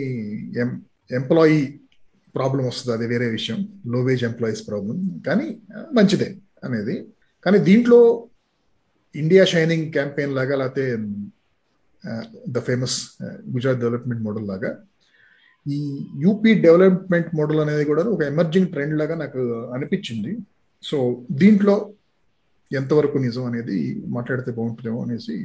[0.62, 0.70] ఎం
[1.18, 1.60] ఎంప్లాయీ
[2.34, 2.92] ప్రాబ్లం వస్తుంది.
[2.96, 3.58] అది వేరే విషయం.
[3.92, 5.46] లో వేజ్ ఎంప్లాయీస్ ప్రాబ్లం కానీ
[5.98, 6.28] మంచిదే
[6.66, 6.94] అనేది.
[7.44, 8.00] కానీ దీంట్లో
[9.14, 10.84] ఇండియా షైనింగ్ క్యాంపెయిన్ లాగా లేకపోతే
[12.54, 12.96] the famous
[13.54, 14.70] Gujarat development model లాగా
[15.66, 15.78] ఈ
[16.18, 19.42] యూపీ డెవలప్మెంట్ మోడల్ అనేది కూడా ఒక ఎమర్జింగ్ ట్రెండ్ లాగా నాకు
[19.74, 20.32] అనిపించింది.
[20.82, 21.94] సో దీంట్లో
[22.70, 25.36] ఎంతవరకు నిజం అనేది మాట్లాడితే బాగుంటుందేమో అనేసి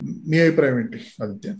[0.00, 1.50] మీ అభిప్రాయం ఏంటి ఆదిత్య?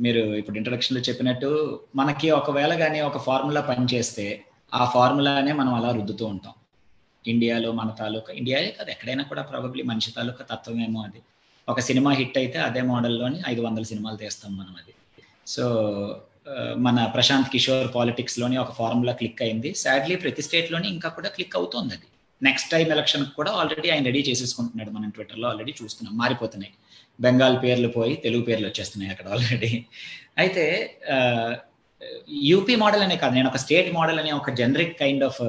[0.00, 1.48] మీరు ఇప్పుడు ఇంట్రడక్షన్లో చెప్పినట్టు
[1.96, 6.54] మనకి ఒకవేళ కానీ ఒక ఫార్ములా పనిచేస్తే ఆ ఫార్ములానే మనం అలా రుద్దుతూ ఉంటాం.
[7.24, 11.20] ఇండియాలో మన తాలూకా ఇండియాయే కాదు ఎక్కడైనా కూడా ప్రాబబ్లీ మనిషి తాలూకా తత్వమేమో అది.
[11.68, 14.92] ఒక సినిమా హిట్ అయితే అదే మోడల్లోని ఐదు వందల సినిమాలు తీస్తాం మనం అది.
[15.54, 15.64] సో
[16.86, 19.70] మన ప్రశాంత్ కిషోర్ పాలిటిక్స్లోని ఒక ఫార్ములా క్లిక్ అయింది.
[19.82, 22.08] సాడ్లీ ప్రతి స్టేట్లోని ఇంకా కూడా క్లిక్ అవుతోంది అది.
[22.42, 24.90] నెక్స్ట్ టైం ఎలక్షన్ కూడా ఆల్రెడీ ఆయన రెడీ చేసేసుకుంటున్నాడు.
[24.96, 26.14] మనం ట్విట్టర్లో ఆల్రెడీ చూస్తున్నాం.
[26.22, 26.72] మారిపోతున్నాయి.
[27.24, 29.72] బెంగాల్ పేర్లు పోయి తెలుగు పేర్లు వచ్చేస్తున్నాయి అక్కడ ఆల్రెడీ
[30.38, 30.64] అయితే
[32.50, 33.34] యూపీ మోడల్ అనే కాదు.
[33.38, 35.40] నేను ఒక స్టేట్ మోడల్ అనే ఒక జనరిక్ కైండ్ ఆఫ్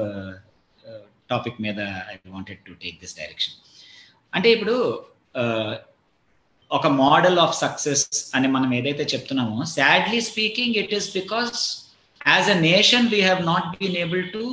[1.31, 1.79] టాపిక్ మీద
[2.11, 3.55] I wanted to take this direction
[4.33, 4.75] అంటే ఇప్పుడు
[6.71, 8.03] ఒక మోడల్ ఆఫ్ సక్సెస్
[8.35, 11.57] అని మనం ఏదైతే చెప్తున్నామో sadly speaking it is because
[12.27, 14.43] as a nation we have not been able to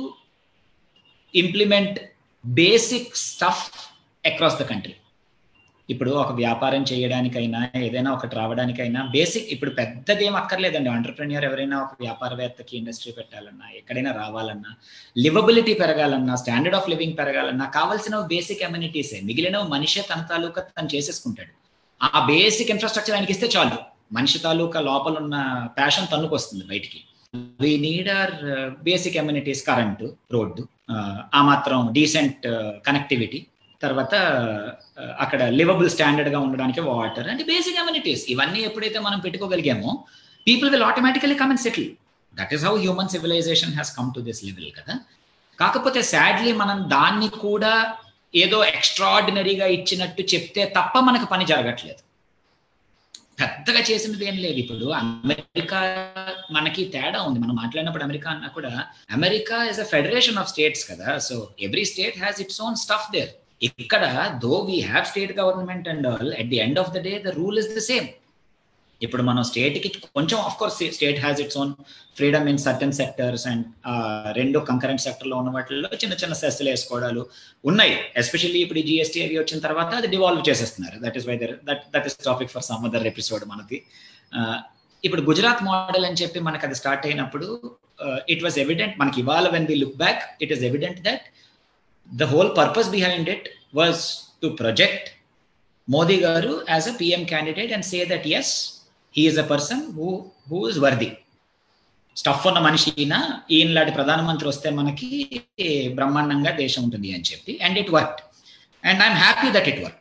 [1.33, 1.99] implement
[2.45, 3.63] basic stuff
[4.23, 4.95] across the country
[5.89, 10.89] ఇప్పుడు ఒక వ్యాపారం చేయడానికైనా ఏదైనా ఒకటి రావడానికైనా బేసిక్ ఇప్పుడు పెద్దది ఏం అక్కర్లేదండి.
[10.89, 14.71] ఆంటర్ప్రెన్యూర్ ఎవరైనా ఒక వ్యాపారవేత్తకి ఇండస్ట్రీ పెట్టాలన్నా ఎక్కడైనా రావాలన్నా
[15.15, 21.53] లివబిలిటీ పెరగాలన్నా స్టాండర్డ్ ఆఫ్ లివింగ్ పెరగాలన్నా కావాల్సిన బేసిక్ అమ్యూనిటీసే మిగిలిన మనిషే తన తాలూకా తను చేసేసుకుంటాడు.
[22.01, 23.77] ఆ బేసిక్ ఇన్ఫ్రాస్ట్రక్చర్ ఆయనకి ఇస్తే చాలు.
[24.17, 25.35] మనిషి తాలూకా లోపల ఉన్న
[25.75, 26.99] ప్యాషన్ తన్నుకు వస్తుంది బయటికి
[27.63, 28.33] we need are
[28.87, 30.61] basic amenities current road
[31.37, 32.45] ఆ మాత్రం డీసెంట్
[32.87, 33.47] కనెక్టివిటీ uh,
[33.81, 34.13] తర్వాత
[34.99, 39.91] uh, అక్కడ లివబుల్ స్టాండర్డ్గా ఉండడానికి వాటర్ అంటే బేసిక్ ఎమ్యూనిటీస్ ఇవన్నీ ఎప్పుడైతే మనం పెట్టుకోగలిగామో
[40.47, 41.87] people will automatically come and settle
[42.33, 44.95] that is how human civilisation has come to this level కదా.
[45.59, 47.71] కాకపోతే సాడ్లీ మనం దాన్ని కూడా
[48.33, 52.01] ఏదో ఎక్స్ట్రాడినరీగా ఇచ్చినట్టు చెప్తే తప్ప మనకు పని జరగట్లేదు.
[53.41, 54.57] పెద్దగా చేసినది ఏం లేదు.
[54.63, 55.79] ఇప్పుడు అమెరికా
[56.55, 57.39] మనకి తేడా ఉంది.
[57.43, 58.71] మనం మాట్లాడినప్పుడు అమెరికా అన్నా కూడా
[59.17, 61.09] America is a federation of states కదా.
[61.27, 61.35] So
[61.67, 63.31] every state has its own stuff there
[63.81, 64.03] ఇక్కడ
[64.45, 67.59] though we have state government and all at the end of the day the rule
[67.63, 68.07] is the same
[69.05, 71.71] ఇప్పుడు మనం స్టేట్కి కొంచెం of course state has its own
[72.17, 73.63] freedom in certain sectors and
[74.39, 77.21] రెండు concurrent సెక్టర్లో ఉన్న వాటిల్లో చిన్న చిన్న సెస్సులు వేసుకోవడాలు
[77.69, 77.93] ఉన్నాయి.
[78.21, 80.97] ఎస్పెషల్లీ ఇప్పుడు జిఎస్టీ అవి వచ్చిన తర్వాత అది డివాల్వ్ చేసేస్తున్నారు.
[81.05, 83.79] That is why there that that is topic for some other episode మనది
[85.03, 87.47] ఇప్పుడు గుజరాత్ మోడల్ అని చెప్పి మనకు అది స్టార్ట్ అయినప్పుడు
[88.33, 91.23] ఇట్ వాస్ ఎవిడెంట్ మనకి ఇవాళ when we look back it is evident that
[92.09, 93.47] the whole purpose behind it
[93.79, 94.01] was
[94.43, 95.07] to project
[95.87, 98.53] Modi గారు as a PM candidate and say that yes
[99.15, 100.07] he is a person who
[100.49, 101.09] who is worthy
[102.17, 105.07] stuff ఉన్న మనిషి ఈయన లాంటి ప్రధానమంత్రి వస్తే మనకి
[105.95, 108.19] బ్రహ్మాండంగా దేశం ఉంటుంది అని చెప్పి and it work
[108.83, 109.95] and I'm happy that it work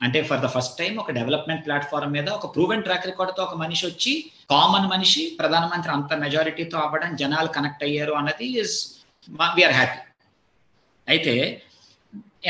[0.00, 3.84] అంటే ఫర్ ద ఫస్ట్ టైం ఒక డెవలప్మెంట్ ప్లాట్ఫామ్ మీద ఒక ప్రూవెన్ ట్రాక్ రికార్డ్తో ఒక మనిషి
[3.86, 4.12] వచ్చి
[4.50, 8.76] కామన్ మనిషి ప్రధానమంత్రి అంత మెజారిటీతో అవ్వడం జనాలు కనెక్ట్ అయ్యారు అన్నది ఇస్
[9.54, 10.00] వీఆర్ హ్యాపీ
[11.08, 11.34] అయితే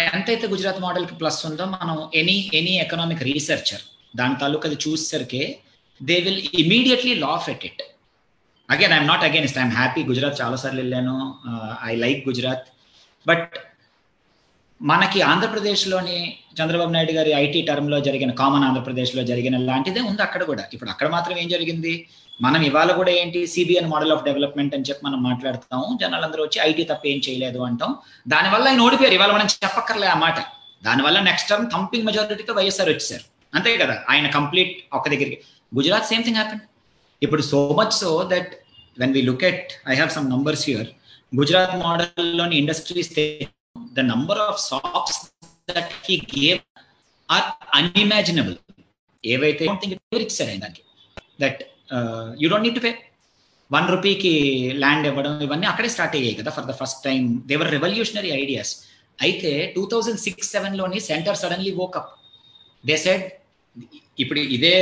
[0.04, 3.84] ఎంతైతే గుజరాత్ మోడల్కి ప్లస్ ఉందో మనం ఎనీ ఎనీ ఎకనామిక్ రీసెర్చర్
[4.16, 5.58] దాని తాలూకు అది చూసేసరికి
[6.02, 7.82] they will immediately laugh at it
[8.70, 11.34] again I'm not against I'm happy Gujarat చాలాసార్లు వెళ్ళాను.
[11.48, 12.66] Uh, I like Gujarat.
[13.28, 13.58] But
[14.82, 20.64] మనకి ఆంధ్రప్రదేశ్లోని చంద్రబాబు నాయుడు గారి ఐటీ టర్మ్లో జరిగిన కామన్ ఆంధ్రప్రదేశ్లో జరిగిన లాంటిదే ఉంది అక్కడ కూడా.
[20.72, 22.08] ఇప్పుడు అక్కడ మాత్రం ఏం జరిగింది?
[22.42, 23.46] మనం ఇవాళ కూడా ఏంటి?
[23.46, 27.94] సిబిఎన్ మోడల్ ఆఫ్ డెవలప్మెంట్ అని చెప్పి మనం మాట్లాడతాము జనాలందరూ వచ్చి ఐటీ తప్ప ఏం చేయలేదు అంటాం.
[28.28, 29.14] దానివల్ల ఆయన ఓడిపోయారు.
[29.14, 30.40] ఇవాళ మనం చెప్పక్కర్లే ఆ మాట.
[30.84, 35.36] దానివల్ల నెక్స్ట్ టర్మ్ థంపింగ్ మెజారిటీతో వైఎస్ఆర్ వచ్చేసారు అంతే కదా ఆయన కంప్లీట్ ఒక దగ్గరికి.
[35.72, 36.62] గుజరాత్ సేమ్ థింగ్ హ్యాపెన్
[37.22, 38.52] ఇప్పుడు so much so that
[38.96, 40.88] when we look at I have some numbers here
[41.32, 43.10] Gujarat మోడల్లోని industries
[43.94, 45.20] the number of shops
[45.70, 46.60] that he gave
[47.28, 48.56] are unimaginable
[49.24, 49.64] ఏవైతే
[50.20, 50.82] ఇచ్చారు దానికి.
[51.40, 51.60] That
[52.40, 52.92] you don't need to pay
[53.70, 54.32] one రూపీకి
[54.82, 58.72] land ఇవ్వడం ఇవన్నీ అక్కడే start అయ్యాయి కదా for the first time they were revolutionary ideas
[59.18, 62.10] అయితే two thousand six సెవెన్లోని centre suddenly woke up
[62.84, 63.24] they said
[64.22, 64.74] ఇప్పుడు ఇదే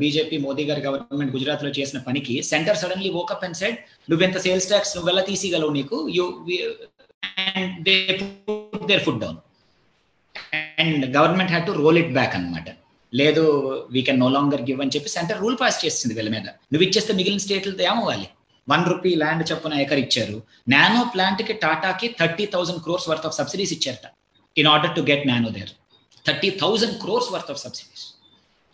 [0.00, 3.78] బీజేపీ మోదీ గారి గవర్నమెంట్ గుజరాత్లో చేసిన పనికి centre suddenly woke up and said
[4.10, 6.26] నువ్వెంత సేల్స్ ట్యాక్స్ నువ్వెలా తీసిగలవు నీకు you
[7.88, 7.96] they
[8.90, 9.38] their foot down
[10.82, 12.68] and government had to roll it back అనమాట
[13.12, 13.42] లేదు
[13.94, 16.46] we can no longer give అని చెప్పి సెంటర్ రూల్ పాస్ చేసింది వీళ్ళ మీద.
[16.72, 18.28] నువ్వు ఇచ్చేస్తే మిగిలిన స్టేట్లతో ఏమవ్వాలి
[18.68, 20.36] వన్ రూపీ ల్యాండ్ చొప్పున ఎకర్ ఇచ్చారు.
[20.74, 24.06] నానో ప్లాంట్కి టాటాకి thirty thousand crores worth of subsidies ఇచ్చారట.
[24.56, 25.72] In order to get Nano there
[26.26, 28.04] thirty thousand crores worth of subsidies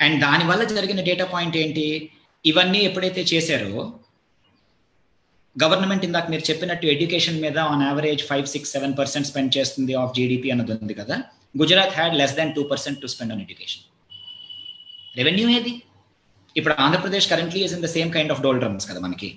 [0.00, 1.86] and దానివల్ల జరిగిన డేటా పాయింట్ ఏంటి?
[2.44, 3.72] ఇవన్నీ ఎప్పుడైతే చేశారో
[5.56, 10.14] గవర్నమెంట్ ఇందాక మీరు చెప్పినట్టు ఎడ్యుకేషన్ మీద on average five six seven percent spend చేస్తుంది ఆఫ్
[10.18, 11.16] జీడిపి అన్నది ఉంది కదా.
[11.62, 13.84] Gujarat had less than two percent to spend on education
[15.20, 15.72] revenue ఏది?
[16.56, 19.30] ఇప్పుడు Andhra Pradesh currently is in the same kind of doldrums కదా మనకి.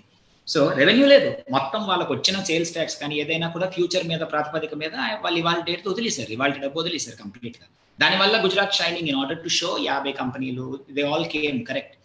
[0.48, 1.30] So revenue లేదు.
[1.56, 4.94] మొత్తం వాళ్ళకి వచ్చిన సేల్స్ ట్యాక్స్ కానీ ఏదైనా కూడా ఫ్యూచర్ మీద ప్రాతిపదిక మీద
[5.24, 6.32] వాళ్ళు ఇవాళ డేట్ వదిలేశారు.
[6.38, 7.68] ఇవాళ డబ్బు వదిలేశారు కంప్లీట్గా
[8.00, 10.66] దానివల్ల Gujarat shining in order to show యాభై కంపెనీలు
[10.98, 11.96] they all came correct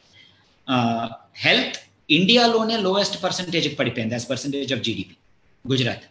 [1.45, 1.77] health
[2.11, 5.15] ఇండియాలోనే లోయెస్ట్ పర్సంటేజ్ పడిపోయింది as percentage of GDP
[5.65, 6.05] Gujarat.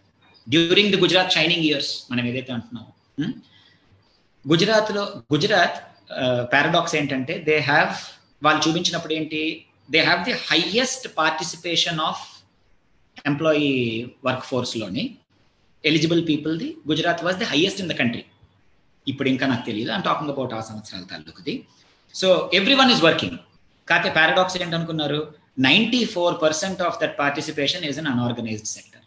[0.48, 3.34] During the Gujarat shining years మనం ఏదైతే అంటున్నామో hmm?
[4.46, 5.04] గుజరాత్లో
[5.34, 5.78] గుజరాత్
[6.18, 7.94] uh, పారాడాక్స్ ఏంటంటే దే హ్యావ్
[8.42, 9.42] వాళ్ళు చూపించినప్పుడు ఏంటి
[9.90, 12.24] they have the highest participation of
[13.26, 13.72] employee
[14.26, 15.04] work ఫోర్స్లోని
[15.84, 18.24] eligible పీపుల్ది Gujarat was the highest in the country
[19.12, 21.54] ఇప్పుడు ఇంకా నాకు తెలియదు అండ్ టాకింగ్ అబౌట్ ఆ సంవత్సరాల తాలూకుది.
[22.16, 22.28] So
[22.60, 23.38] every one is working
[23.88, 25.22] కాకపోతే paradox ఏంటనుకున్నారు?
[25.68, 29.04] Ninety four percent of that participation is un unorganized sector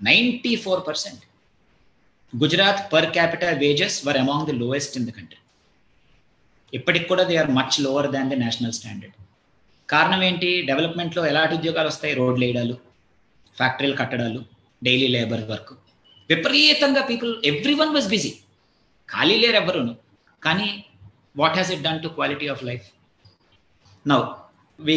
[0.00, 1.22] ninety four percent
[2.32, 5.40] Gujarat per capita wages were among the lowest in the country
[6.72, 9.16] ఇప్పటికి కూడా they are much lower than the national standard
[9.88, 10.50] కారణం ఏంటి?
[10.68, 12.12] డెవలప్మెంట్లో ఎలాంటి ఉద్యోగాలు వస్తాయి?
[12.20, 12.74] రోడ్లు వేయడాలు
[13.56, 14.40] ఫ్యాక్టరీలు కట్టడాలు
[14.82, 15.72] డైలీ లేబర్ వర్క్
[16.30, 18.30] విపరీతంగా people every one was busy
[19.12, 19.94] ఖాళీ లేరు ఎవరును
[20.46, 20.68] కానీ
[21.40, 22.86] what has it done to quality of life
[24.12, 24.18] now
[24.78, 24.96] we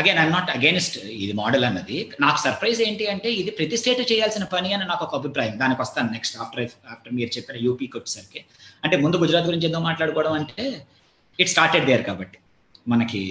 [0.00, 1.96] again I'm not against ఇది మోడల్ అన్నది.
[2.24, 5.54] నాకు సర్ప్రైజ్ ఏంటి అంటే ఇది ప్రతి స్టేట్ చేయాల్సిన పని అని నాకు ఒక అభిప్రాయం.
[5.62, 6.62] దానికి వస్తాను నెక్స్ట్ ఆఫ్టర్
[6.92, 8.40] ఆఫ్టర్ మీరు చెప్పిన యూపీకి వచ్చేసరికి.
[8.84, 10.64] అంటే ముందు గుజరాత్ గురించి ఏదో మాట్లాడుకోవడం అంటే
[11.38, 12.38] ఇట్ స్టార్టెడ్ దేర్ కాబట్టి.
[12.92, 13.22] మనకి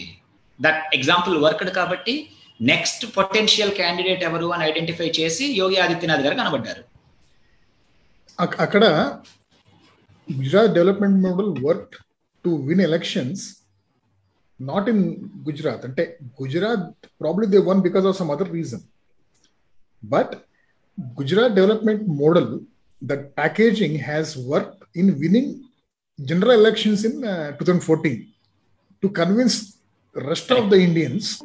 [0.59, 2.15] దట్ ఎగ్జాంపుల్ వర్క్డ్ కాబట్టి
[2.59, 6.83] నెక్స్ట్ పొటెన్షియల్ క్యాండిడేట్ ఎవరు అని ఐడెంటిఫై చేసి యోగి ఆదిత్యనాథ్ గారు కనబడ్డారు.
[8.65, 8.83] అక్కడ
[10.27, 11.97] Gujarat development model worked
[12.43, 13.63] to win elections,
[14.59, 15.83] not in Gujarat.
[15.83, 15.99] And
[16.37, 18.83] Gujarat probably they won because of some other reason.
[20.01, 20.45] But
[21.15, 22.61] Gujarat development model,
[23.01, 25.69] that packaging has worked in winning
[26.23, 28.27] general elections in uh, 2014
[29.01, 29.77] to convince
[30.13, 31.41] rest of the Indians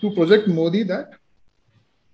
[0.00, 1.14] to project Modi that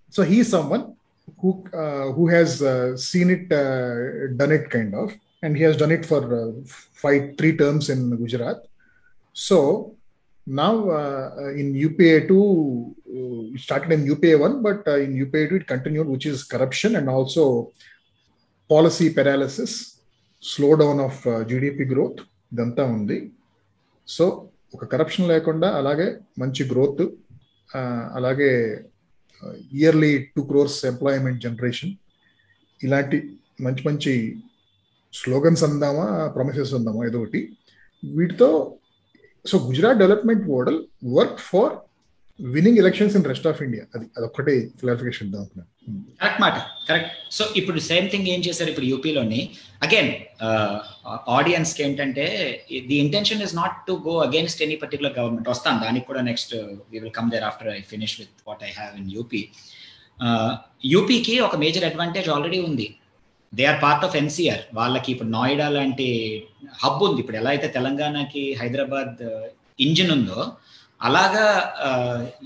[0.09, 0.95] so he's someone
[1.41, 5.13] who uh, who has uh, seen it uh, done it kind of
[5.45, 6.21] and he has done it for
[7.03, 8.59] five three terms in Gujarat.
[9.37, 9.59] So
[10.47, 15.49] now uh, in UPA 2, uh, it started in UPA 1, but uh, in UPA
[15.49, 17.45] 2 it continued, which is corruption and also
[18.71, 20.01] policy paralysis,
[20.43, 22.21] slowdown of uh, GDP growth,
[22.53, 23.17] ఇదంతా ఉంది
[24.09, 24.25] so
[24.75, 26.07] ఒక corruption లేకుండా అలాగే
[26.43, 27.03] మంచి growth
[28.19, 28.51] అలాగే
[29.81, 31.93] yearly two crores employment generation
[32.81, 33.19] ఇలాంటి
[33.67, 34.13] మంచి మంచి
[35.15, 36.07] స్లోగన్స్ అందామా
[36.37, 37.41] ప్రొమిసెస్ అందామా ఏదో ఒకటి.
[38.03, 38.49] వీటితో
[39.45, 40.79] so Gujarat development model
[41.17, 41.73] work for
[42.41, 45.45] winning elections in rest of India అది అదొక్కటే క్లారిఫికేషన్ ఇద్దాం
[46.21, 46.57] కరెక్ట్ మాట
[46.89, 49.41] కరెక్ట్ సో ఇప్పుడు సేమ్ థింగ్ ఏం చేశారు ఇప్పుడు యూపీలోని
[49.83, 50.11] అగైన్
[51.39, 52.25] ఆడియన్స్కి ఏంటంటే
[52.89, 56.55] the intention is not to go against any particular government వస్తాను దానికి కూడా next
[56.91, 59.43] we will come there after I finish with what I have in UP
[60.85, 62.89] యూపీకి ఒక మేజర్ అడ్వాంటేజ్ ఆల్రెడీ ఉంది.
[63.59, 66.07] They are part of NCR వాళ్ళకి ఇప్పుడు నోయిడా లాంటి
[66.83, 67.19] hub ఉంది.
[67.23, 69.45] ఇప్పుడు ఎలా అయితే తెలంగాణకి హైదరాబాద్ uh,
[69.85, 70.41] ఇంజిన్ ఉందో
[71.01, 71.47] అలాగా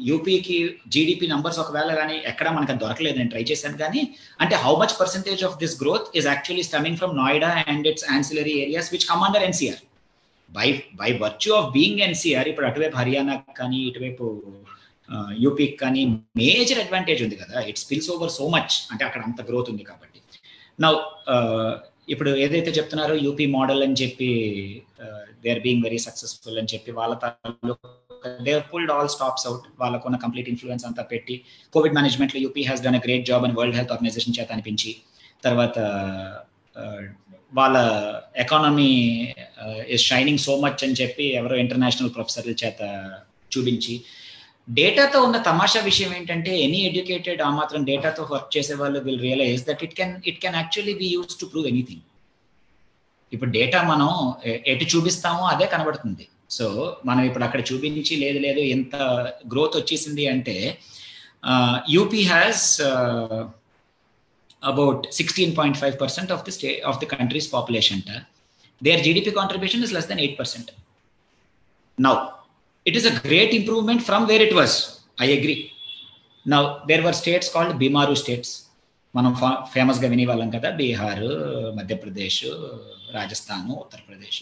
[0.09, 0.57] యూపీకి
[0.93, 3.17] జీడిపి నంబర్స్ ఒకవేళ కానీ ఎక్కడ మనకు దొరకలేదు.
[3.21, 4.01] నేను ట్రై చేశాను కానీ
[4.43, 8.55] అంటే how much percentage of this growth is actually stemming from Noida and its ancillary
[8.65, 9.83] areas which come under NCR
[10.51, 10.67] by
[11.01, 14.25] by virtue of being NCR ఇప్పుడు అటువైపు హర్యానా కానీ ఇటువైపు
[15.09, 16.03] uh, యూపీకి కానీ
[16.43, 17.59] మేజర్ అడ్వాంటేజ్ ఉంది కదా.
[17.71, 20.18] It spills over so much అంటే అక్కడ అంత గ్రోత్ ఉంది కాబట్టి.
[20.79, 20.89] నా
[21.33, 21.71] uh,
[22.09, 24.29] ఇప్పుడు ఏదైతే చెప్తున్నారో యూపీ మోడల్ అని చెప్పి
[25.43, 27.15] they are being very successful అని చెప్పి వాళ్ళ
[28.47, 31.35] they pulled all stops out వాళ్ళకున్న కంప్లీట్ ఇన్ఫ్లుయెన్స్ అంతా పెట్టి
[31.75, 34.93] కోవిడ్ మేనేజ్మెంట్లో UP has done a great job అని వరల్డ్ హెల్త్ ఆర్గనైజేషన్ చేత అనిపించి
[35.43, 35.79] తర్వాత
[36.77, 37.01] uh,
[37.53, 37.77] వాళ్ళ
[38.37, 38.91] economy
[39.95, 42.81] is shining so much అని చెప్పి ఎవరో ఇంటర్నేషనల్ ప్రొఫెసర్ల చేత
[43.53, 43.95] చూపించి
[44.69, 49.65] డేటాతో ఉన్న తమాషా విషయం ఏంటంటే ఎనీ ఎడ్యుకేటెడ్ ఆ మాత్రం డేటాతో వర్క్ చేసే వాళ్ళు will realise
[49.65, 52.01] that it can it can actually be use to prove anything
[53.33, 56.29] ఇప్పుడు డేటా మనం ఎటు చూపిస్తామో అదే కనబడుతుంది.
[56.51, 58.97] సో మనం ఇప్పుడు అక్కడ చూపించి లేదు లేదు ఎంత
[59.53, 60.79] గ్రోత్ వచ్చేసింది అంటే
[61.91, 62.81] UP has
[64.65, 68.03] about sixteen point five percent of the stay of the country's population
[68.83, 70.71] their GDP contribution is less than eight percent
[72.01, 72.38] now
[72.89, 74.73] it is a great improvement from where it was.
[75.19, 75.59] I agree.
[76.47, 78.51] Now, there were states called Bimaru states.
[79.15, 79.33] మనం
[79.73, 81.23] ఫేమస్గా వినేవాళ్ళం కదా బీహార్
[81.79, 82.43] మధ్యప్రదేశ్
[83.15, 84.41] రాజస్థాన్ ఉత్తరప్రదేశ్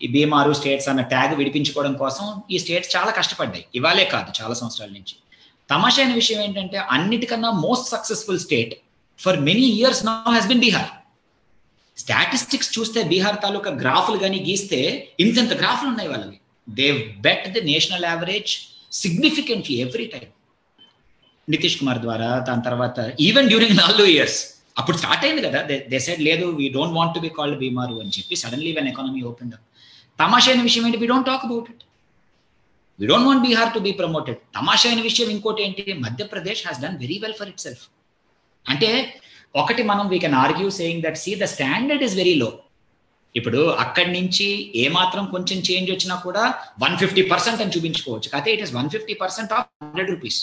[0.00, 4.90] ఈ బీమారు states అన్న tag విడిపించుకోవడం కోసం ఈ states చాలా కష్టపడ్డాయి ఇవాళే కాదు చాలా సంవత్సరాల
[4.98, 5.16] నుంచి
[5.70, 8.74] తమాషా అయిన విషయం ఏంటంటే అన్నిటికన్నా most successful state
[9.20, 10.90] for many years now has been Bihar
[11.98, 14.80] statistics చూస్తే బీహార్ తాలూకా గ్రాఫ్లు కానీ గీస్తే
[15.24, 16.38] ఇంతంత గ్రాఫ్లు ఉన్నాయి వాళ్ళవి
[16.68, 18.50] they've bet the national average
[19.02, 20.30] significantly every time.
[21.48, 24.38] Nitish Kumar ద్వారా దాని తర్వాత ఈవెన్ డ్యూరింగ్ నాలుగు ఇయర్స్
[24.80, 25.60] అప్పుడు స్టార్ట్ అయింది కదా.
[25.90, 29.22] దే సైడ్ లేదు we don't want to be called BIMARU అని చెప్పి suddenly when economy
[29.30, 29.64] open up
[30.18, 30.98] తమాషా విషయం ఏంటి?
[31.02, 31.82] We don't talk about it
[32.98, 35.84] we don't want Bihar to be promoted తమాషైన విషయం ఇంకోటి ఏంటి?
[36.06, 37.84] Madhya Pradesh has done very well for itself
[38.66, 38.90] అంటే
[39.54, 42.50] ఒకటి మనం we can argue saying that see the standard is very low
[43.40, 44.46] ఇప్పుడు అక్కడి నుంచి
[44.84, 46.44] ఏమాత్రం కొంచెం చేంజ్ వచ్చినా కూడా
[46.84, 48.28] వన్ ఫిఫ్టీ పర్సెంట్ అని చూపించుకోవచ్చు.
[48.32, 50.38] కాకపోతే it is one fifty percent of hundred rupees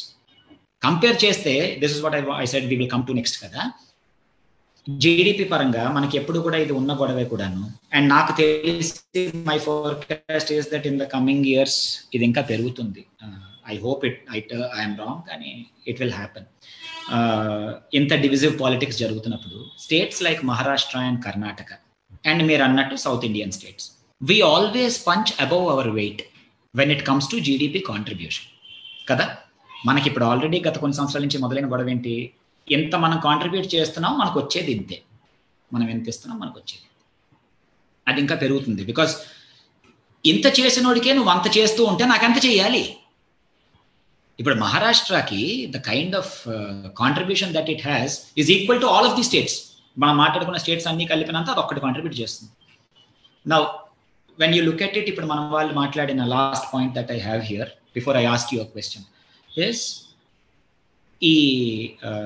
[0.87, 3.63] compare చేస్తే this is what I I said we will come to next కదా
[4.87, 7.61] జీడిపి పరంగా మనకి ఎప్పుడు కూడా ఇది ఉన్న గొడవే కూడాను.
[7.95, 11.77] అండ్ నాకు తెలిసి my forecast is that in the coming years
[12.15, 13.03] ఇది ఇంకా పెరుగుతుంది.
[13.73, 14.39] I hope it I
[14.79, 15.51] I'm wrong కానీ
[15.91, 16.47] ఇట్ విల్ హ్యాపెన్
[17.99, 21.71] ఇంత డివిజివ్ పాలిటిక్స్ జరుగుతున్నప్పుడు states like Maharashtra and Karnataka
[22.25, 23.91] and మీరు అన్నట్టు south Indian states
[24.23, 26.21] we always punch above our weight
[26.75, 28.47] when it comes to GDP contribution
[29.09, 29.37] కదా?
[29.85, 32.33] మనకి ఇప్పుడు already గత కొన్ని సంవత్సరాల నుంచి మొదలైన గొడవ ఏంటి?
[32.71, 35.03] ఎంత మనం కాంట్రిబ్యూట్ చేస్తున్నాం మనకు వచ్చేది ఇంతే.
[35.73, 36.87] మనం ఎంత ఇస్తున్నాం మనకు వచ్చేది.
[38.07, 38.83] అది ఇంకా పెరుగుతుంది.
[38.83, 39.17] బికాస్
[40.25, 42.95] ఇంత చేసినోడికే నువ్వు అంత చేస్తూ ఉంటే నాకు ఎంత చేయాలి.
[44.39, 46.43] ఇప్పుడు మహారాష్ట్రకి the kind of
[46.97, 51.05] contribution that it has is equal to all of the states మనం మాట్లాడుకున్న స్టేట్స్ అన్ని
[51.05, 52.51] కలిపినంత అది ఒక్కటి కాంట్రిబ్యూట్ చేస్తుంది.
[53.45, 53.57] నా
[54.39, 57.69] when you look at it ఇప్పుడు మనం వాళ్ళు మాట్లాడిన last point that I have here
[57.95, 59.05] before I ask you question
[59.59, 59.83] yes
[61.21, 61.35] ఈ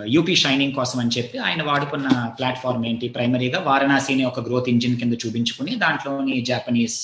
[0.07, 2.07] యూపీ షైనింగ్ కోసం అని చెప్పి ఆయన వాడుకున్న
[2.37, 3.07] ప్లాట్ఫామ్ ఏంటి?
[3.07, 6.97] ప్రైమరీగా వారణాసిని ఒక గ్రోత్ ఇంజిన్ కింద చూపించుకుని దాంట్లోని జాపనీస్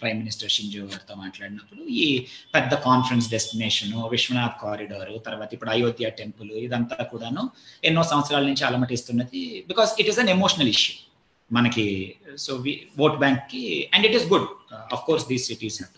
[0.00, 2.06] ప్రైమ్ మినిస్టర్ షింజో గారితో మాట్లాడినప్పుడు ఈ
[2.54, 7.44] పెద్ద కాన్ఫరెన్స్ డెస్టినేషన్ విశ్వనాథ్ కారిడార్ తర్వాత ఇప్పుడు అయోధ్య టెంపుల్ ఇదంతా కూడాను
[7.84, 10.94] ఎన్నో సంవత్సరాల నుంచి అలమటిస్తున్నది because it is an emotional issue
[11.50, 11.86] మనకి.
[12.38, 12.72] సో వి
[13.04, 14.48] ఓట్ బ్యాంక్కి and it is good
[14.94, 15.92] of course these cities have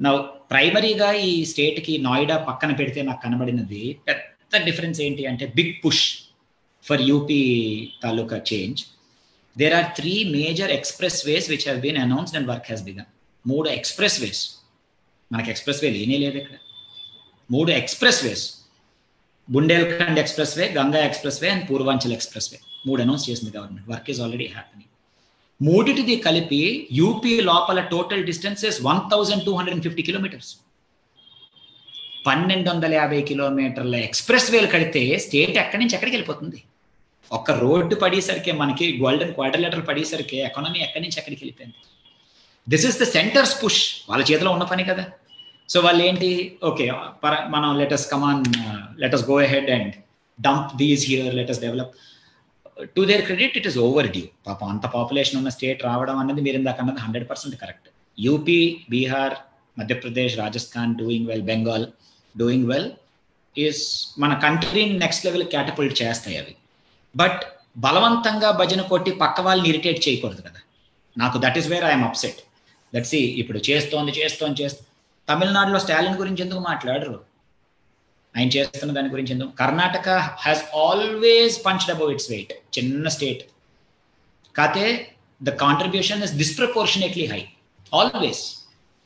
[0.00, 0.10] నా
[0.50, 6.04] ప్రైమరీగా ఈ స్టేట్కి నోయిడా పక్కన పెడితే నాకు కనబడినది పెద్ద డిఫరెన్స్ ఏంటి అంటే big push
[6.84, 7.40] for UP
[8.02, 8.80] taluka change
[9.56, 10.72] there are three major
[11.28, 13.08] expressways which have been announced and work has begun
[13.44, 14.42] మూడు ఎక్స్ప్రెస్ వేస్
[15.30, 16.56] మనకి ఎక్స్ప్రెస్ వే లేనే లేదు ఇక్కడ.
[17.50, 17.70] మూడు
[18.24, 18.44] expressways
[19.48, 20.18] Bundelkhand
[20.58, 21.00] expressway Ganga
[21.42, 22.14] expressway and Purvanchal
[22.52, 24.90] expressway మూడు announce చేసింది government work is already happening
[25.60, 26.62] మూడిటిది కలిపి
[27.00, 30.50] UP లోపల total distances one thousand two hundred fifty kilometres
[32.26, 36.58] పన్నెండు వందల యాభై కిలోమీటర్ల ఎక్స్ప్రెస్ వేలు కడితే స్టేట్ ఎక్కడి నుంచి ఎక్కడికి వెళ్ళిపోతుంది?
[37.30, 41.78] ఒక రోడ్డు పడేసరికి మనకి గోల్డెన్ క్వార్టర్ లెటర్ పడేసరికి ఎకానమీ ఎక్కడి నుంచి ఎక్కడికి వెళ్ళిపోయింది?
[42.66, 45.04] This is the centre's push వాళ్ళ చేతిలో ఉన్న పని కదా.
[45.68, 46.30] సో వాళ్ళు ఏంటి
[46.70, 46.84] ఓకే
[47.54, 48.44] మనం let's come on
[49.04, 49.94] let's go ahead and
[50.38, 51.92] dump these here let's develop
[52.96, 53.78] to their credit it is
[54.14, 58.60] overdue పాపం అంత పాపులేషన్ ఉన్న స్టేట్ రావడం అనేది మీరు ఇందాక అన్నది hundred percent correct UP
[58.90, 59.34] Bihar
[59.78, 61.86] Madhya Pradesh Rajasthan doing well Bengal
[62.34, 62.88] doing well
[63.56, 63.82] is
[64.18, 66.54] మన కంట్రీని నెక్స్ట్ లెవెల్ క్యాటపుల్ట్ చేస్తాయి అవి.
[67.14, 67.42] బట్
[67.78, 70.60] బలవంతంగా భజన కొట్టి పక్క వాళ్ళని ఇరిటేట్ చేయకూడదు కదా.
[71.16, 72.40] నాకు that is where I'm upset
[72.94, 74.82] that C ఇప్పుడు చేస్తోంది చేస్తోంది చేస్తూ
[75.28, 77.16] తమిళనాడులో స్టాలిన్ గురించి ఎందుకు మాట్లాడరు?
[78.36, 79.50] ఆయన చేస్తున్న దాని గురించి ఎందుకు?
[79.60, 80.08] Karnataka
[80.42, 83.42] has always punched above its weight చిన్న స్టేట్
[84.54, 84.86] కాతే
[85.40, 87.40] the contribution is disproportionately high
[87.92, 88.42] always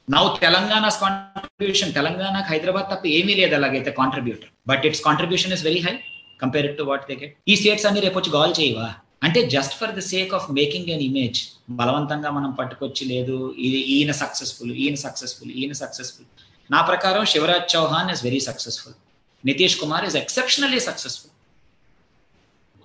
[0.08, 5.80] now Telangana contribution తెలంగాణకు హైదరాబాద్ తప్ప ఏమీ లేదు అలాగైతే contributor but its contribution is very
[5.80, 5.94] high
[6.40, 8.88] compare to what they get ఈ స్టేట్స్ అన్ని రేపు వచ్చి గాల్ చేయవా?
[9.26, 11.38] అంటే just for the sake of making an image
[11.80, 16.28] బలవంతంగా మనం పట్టుకొచ్చి లేదు ఇది ఈయన సక్సెస్ఫుల్ ఈయన సక్సెస్ఫుల్ ఈయన సక్సెస్ఫుల్
[16.70, 18.96] నా ప్రకారం Shivraj Chouhan is very successful
[19.44, 21.28] Nitish Kumar is exceptionally successful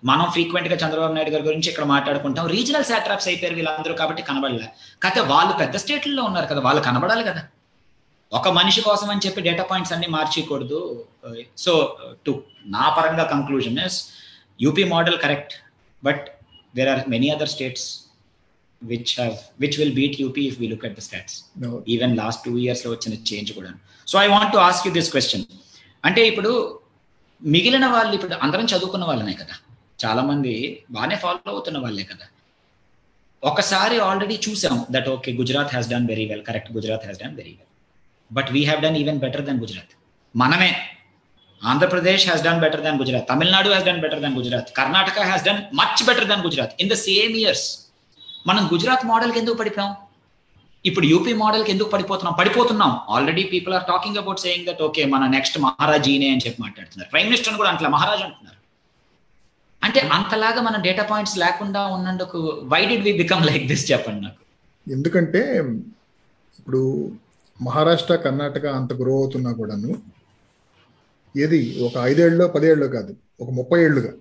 [0.03, 2.45] మనం ఫ్రీక్వెంట్గా చంద్రబాబు నాయుడు గారి గురించి ఇక్కడ మాట్లాడుకుంటాం.
[2.56, 4.68] రీజనల్ శాట్రాప్స్ అయిపోయారు వీళ్ళందరూ కాబట్టి కనబడలే.
[5.03, 7.41] కాకపోతే వాళ్ళు పెద్ద స్టేట్లలో ఉన్నారు కదా వాళ్ళు కనబడాలి కదా.
[8.32, 10.80] ఒక మనిషి కోసం అని చెప్పి డేటా పాయింట్స్ అన్ని మార్చేయకూడదు
[11.64, 11.74] సో
[12.26, 12.32] టు
[12.76, 13.97] నా పరంగా conclusion is
[14.60, 15.53] UP model correct
[16.03, 16.24] but
[16.76, 17.86] there are many other states
[18.82, 21.38] which have which will beat UP if we look at the stats
[21.95, 23.72] even last two ఇయర్స్లో వచ్చిన చేంజ్ కూడా
[24.08, 25.45] so I want to ask you this question
[26.08, 26.51] అంటే ఇప్పుడు
[27.41, 29.56] మిగిలిన వాళ్ళు ఇప్పుడు అందరం చదువుకున్న వాళ్ళనే కదా.
[30.03, 30.53] చాలా మంది
[30.95, 32.26] బాగానే ఫాలో అవుతున్న వాళ్ళే కదా.
[33.43, 37.53] ఒకసారి ఆల్రెడీ చూసాం that okay Gujarat has done very well correct Gujarat has done very
[37.60, 37.72] well
[38.32, 39.93] but we have done even better than Gujarat
[40.36, 40.72] మనమే.
[41.62, 45.62] Andhra Pradesh has done better than Gujarat Tamil Nadu has done better than Gujarat Karnataka has done
[45.82, 47.68] much better than Gujarat in the same years
[48.47, 49.91] మనం గుజరాత్ మోడల్కి ఎందుకు పడిపోయాం?
[50.86, 52.34] ఇప్పుడు UP మోడల్కి ఎందుకు పడిపోతున్నాం?
[52.40, 52.92] పడిపోతున్నాం.
[53.10, 57.10] Already people are talking about saying that okay మన next మహారాజీనే అని చెప్పి మాట్లాడుతున్నారు.
[57.12, 58.60] ప్రైమ్ మినిస్టర్ కూడా అంటలా మహారాజ్ అంటున్నారు.
[59.84, 64.42] అంటే అంతలాగా మన డేటా పాయింట్స్ లేకుండా ఉన్నందుకు why did we become like this చెప్పండి నాకు.
[64.92, 65.42] ఎందుకంటే
[66.60, 67.12] ఇప్పుడు
[67.62, 69.92] మహారాష్ట్ర కర్ణాటక అంత గ్రో అవుతున్నా కూడాను
[71.38, 74.12] ఏది ఒక ఐదేళ్ళలో పదేళ్ళు కాదు ఒక ముప్పై ఏళ్ళుగా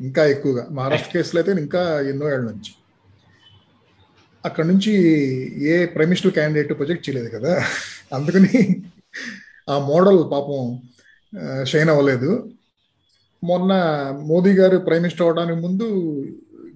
[0.00, 0.66] ఇంకా ఎక్కువగా.
[0.72, 2.72] మహారాష్ట్ర కేసులో అయితే ఇంకా ఎన్నో ఏళ్ళ నుంచి.
[4.44, 4.92] అక్కడ నుంచి
[5.72, 7.52] ఏ ప్రైమ్ మినిస్టర్ క్యాండిడేట్ ప్రొజెక్ట్ చేయలేదు కదా.
[8.12, 8.82] అందుకని
[9.72, 10.60] ఆ మోడల్ పాపం
[11.70, 12.30] షైన్ అవ్వలేదు.
[13.42, 13.72] మొన్న
[14.30, 15.86] మోదీ గారు ప్రైమ్ మినిస్టర్ అవడానికి ముందు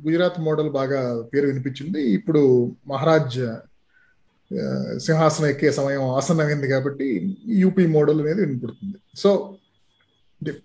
[0.07, 1.01] గుజరాత్ మోడల్ బాగా
[1.31, 2.01] పేరు వినిపించింది.
[2.16, 2.43] ఇప్పుడు
[2.89, 3.39] మహారాజ్
[5.07, 7.07] సింహాసనం ఎక్కే సమయం ఆసన్నమైంది కాబట్టి
[7.62, 8.99] యూపీ మోడల్ అనేది వినపడుతుంది.
[9.23, 9.31] సో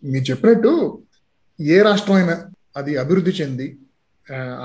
[0.03, 0.71] మీరు చెప్పినట్టు
[1.59, 2.35] ఏ రాష్ట్రం అయినా
[2.77, 3.67] అది అభివృద్ధి చెంది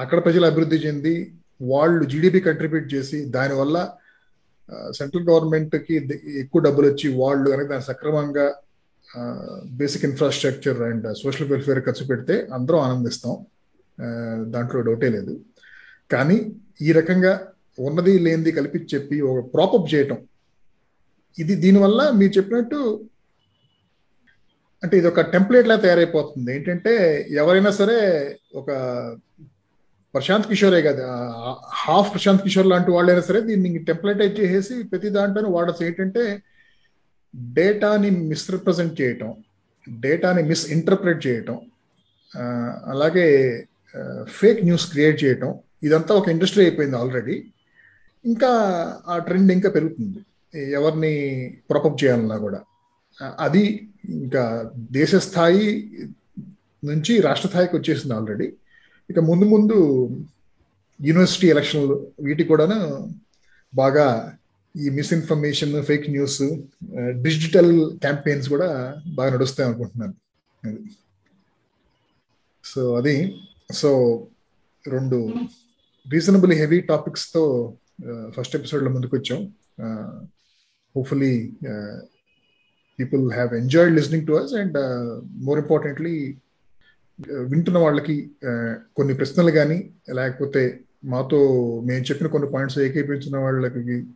[0.03, 1.15] అక్కడ ప్రజలు అభివృద్ధి చెంది
[1.61, 3.77] వాళ్ళు జీడిపి కంట్రిబ్యూట్ చేసి దానివల్ల
[4.99, 5.95] సెంట్రల్ గవర్నమెంట్కి
[6.43, 8.47] ఎక్కువ డబ్బులు వచ్చి వాళ్ళు కనుక దాన్ని సక్రమంగా
[9.81, 13.35] basic infrastructure and social welfare ఖర్చు పెడితే అందరం ఆనందిస్తాం.
[14.55, 15.35] దాంట్లో డౌటే లేదు.
[16.13, 16.37] కానీ
[16.87, 17.33] ఈ రకంగా
[17.79, 20.19] ఉన్నది లేనిది కలిపి చెప్పి ఒక ప్రాపప్ చేయటం
[21.39, 22.81] ఇది దీనివల్ల మీరు చెప్పినట్టు
[24.83, 26.49] అంటే ఇది ఒక టెంప్లెట్ లా తయారైపోతుంది.
[26.57, 26.93] ఏంటంటే
[27.43, 27.99] ఎవరైనా సరే
[28.61, 28.71] ఒక
[30.15, 31.07] ప్రశాంత్ కిషోరే కదా.
[31.85, 35.83] హాఫ్ ప్రశాంత్ కిషోర్ లాంటి వాళ్ళైనా సరే దీన్ని టెంప్లెటైజ్ చేసేసి ప్రతి దాంట్లోనూ వాడచ్చు.
[35.87, 36.23] ఏంటంటే
[37.59, 39.31] డేటాని మిస్రిప్రజెంట్ చేయటం
[39.87, 41.59] డేటాని మిస్ ఇంటర్ప్రెట్ చేయటం
[42.93, 43.27] అలాగే
[44.39, 45.53] ఫేక్ న్యూస్ క్రియేట్ చేయటం
[45.83, 47.37] ఇదంతా ఒక ఇండస్ట్రీ అయిపోయింది ఆల్రెడీ.
[48.25, 48.51] ఇంకా
[49.09, 50.21] ఆ ట్రెండ్ ఇంకా పెరుగుతుంది.
[50.79, 51.13] ఎవరిని
[51.71, 52.61] ప్రొపప్ చేయాలన్నా కూడా.
[53.47, 53.63] అది
[54.23, 54.43] ఇంకా
[54.99, 55.65] దేశ స్థాయి
[56.85, 58.49] నుంచి రాష్ట్ర స్థాయికి వచ్చేసింది ఆల్రెడీ.
[59.11, 59.77] ఇక ముందు ముందు
[61.01, 62.79] యూనివర్సిటీ ఎలక్షన్లు వీటికి కూడాను
[63.75, 64.07] బాగా
[64.77, 66.43] ఈ misinformation fake news
[67.23, 68.69] digital campaigns కూడా
[69.15, 70.15] బాగా నడుస్తాయి అనుకుంటున్నాను
[72.65, 73.15] సో అది
[73.73, 73.91] సో
[74.85, 75.19] రెండు
[76.07, 77.75] రీజనబుల్ హెవీ టాపిక్స్తో
[78.37, 79.41] ఫస్ట్ ఎపిసోడ్లో ముందుకు వచ్చాం
[80.97, 81.35] hopefully
[82.99, 84.79] people have enjoyed listening to us and
[85.45, 86.15] more importantly
[87.27, 88.31] వింటున్న వాళ్ళకి
[88.97, 91.39] కొన్ని ప్రశ్నలు కానీ లేకపోతే మాతో
[91.85, 94.07] మేము చెప్పిన కొన్ని పాయింట్స్ ఏకీపించిన వాళ్ళకి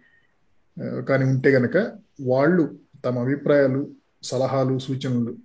[1.08, 1.76] కానీ ఉంటే గనక
[2.20, 3.90] వాళ్ళు తమ అభిప్రాయాలు
[4.22, 5.36] సలహాలు సూచనలు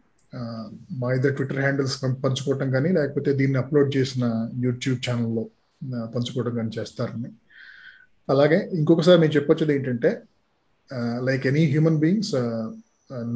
[0.92, 5.50] మా ఇద్దరు ట్విట్టర్ హ్యాండిల్స్ పంచుకోవటం కానీ లేకపోతే దీన్ని అప్లోడ్ చేసిన యూట్యూబ్ ఛానల్లో
[6.16, 7.30] పంచుకోవడం కానీ చేస్తారని.
[8.30, 10.22] అలాగే ఇంకొకసారి నేను చెప్పొచ్చేది ఏంటంటే
[11.24, 12.36] లైక్ ఎనీ హ్యూమన్ బీయింగ్స్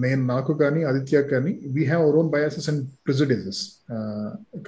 [0.04, 3.62] నేను నాకు కానీ ఆదిత్య కానీ we have our own biases and prejudices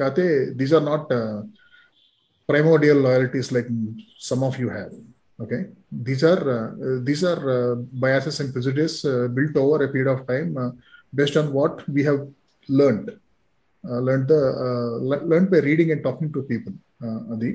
[0.01, 0.27] కాకపోతే
[0.61, 1.13] these are not
[2.49, 3.69] primordial loyalties like
[4.29, 4.93] some of you have
[5.39, 5.59] okay
[6.07, 6.69] these are uh,
[7.09, 7.75] these are uh,
[8.05, 10.51] biases and prejudice uh, built over a period of time
[11.13, 12.21] based on what we have
[12.69, 13.09] learned
[14.07, 14.41] learned the
[15.31, 16.75] learned by reading and talking to people
[17.35, 17.51] adi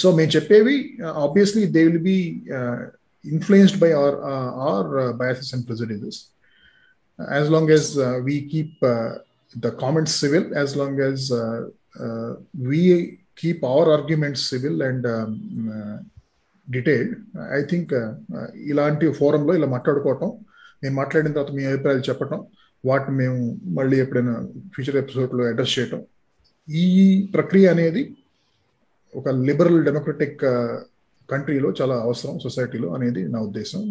[0.00, 0.74] so మేము చెప్పేవి
[1.26, 2.18] obviously they will be
[3.24, 4.14] influenced by our
[4.68, 6.16] our biases and prejudices
[7.18, 7.84] as long as
[8.28, 8.70] we keep
[9.54, 11.18] the comments civil as long as
[12.72, 12.82] we
[13.36, 15.30] keep our arguments civil and um,
[15.76, 15.96] uh,
[16.66, 17.12] detailed
[17.56, 17.92] I think
[18.70, 20.30] ఇలాంటి ఫోరంలో ఇలా మాట్లాడుకోవటం
[20.82, 22.40] నేను మాట్లాడిన తర్వాత మీ అభిప్రాయాలు చెప్పటం
[22.84, 23.38] వాటిని మేము
[23.78, 24.34] మళ్ళీ ఎప్పుడైనా
[24.74, 26.00] ఫ్యూచర్ ఎపిసోడ్లో అడ్రస్ చేయటం
[26.68, 26.96] ఈ
[27.34, 28.02] ప్రక్రియ అనేది
[29.14, 30.42] ఒక లిబరల్ డెమోక్రటిక్
[31.33, 33.81] కంట్రీలో చాలా అవసరం సొసైటీలో అనేది నా ఉద్దేశం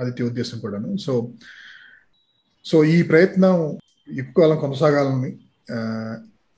[0.00, 0.90] ఆదిత్య ఉద్దేశం కూడాను.
[1.04, 1.12] సో
[2.70, 3.54] సో ఈ ప్రయత్నం
[4.22, 5.30] ఎక్కువ కాలం కొనసాగాలని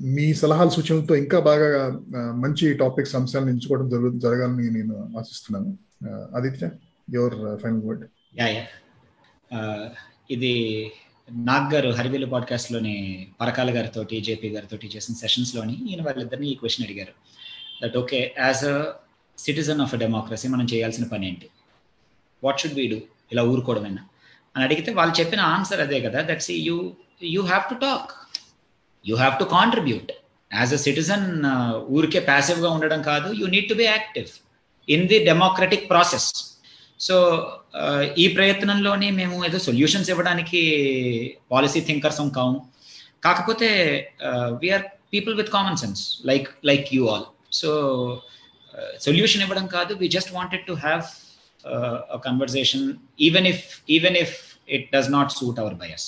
[0.00, 1.68] మీ సలహాలు సూచనలతో ఇంకా బాగా
[2.44, 5.70] మంచి టాపిక్స్ అంశాలను ఎంచుకోవడం జరుగు జరగాలని నేను ఆశిస్తున్నాను.
[6.38, 6.70] Aditya
[7.16, 8.04] your final word.
[8.40, 8.46] Yeah
[10.34, 10.52] ఇది
[11.48, 12.94] నాగ్ గారు హరివిల్లు పాడ్కాస్ట్లోని
[13.40, 17.14] పరకాల గారితో జేపీ గారితో చేసిన సెషన్స్లోని ఈయన వాళ్ళిద్దరిని ఈ క్వశ్చన్ అడిగారు.
[17.82, 18.76] That okay as a
[19.38, 21.46] citizen of a democracy మనం చేయాల్సిన పని ఏంటి?
[22.42, 22.98] వాట్ షుడ్ వీ డూ
[23.32, 24.02] ఇలా ఊరుకోవడమైనా
[24.54, 26.76] అని అడిగితే వాళ్ళు చెప్పిన ఆన్సర్ అదే కదా that's you
[27.34, 28.10] you have to talk
[29.04, 30.10] you have to contribute
[30.50, 31.26] as a citizen
[31.88, 34.30] ఊరికే ప్యాసివ్గా ఉండడం కాదు you need to be active
[34.88, 36.28] in the democratic process
[37.00, 37.16] so
[38.16, 40.60] ఈ ప్రయత్నంలోనే మేము ఏదో సొల్యూషన్స్ ఇవ్వడానికి
[41.52, 42.58] పాలసీ థింకర్స్ కాము.
[43.22, 43.68] కాకపోతే
[44.62, 47.70] we're people with common sense like like you all so
[48.76, 49.92] Uh, solution ఇవ్వడం కాదు.
[50.00, 51.04] We just wanted to have
[52.26, 52.84] conversation
[53.20, 54.34] even if even if
[54.76, 56.06] it does not suit our bias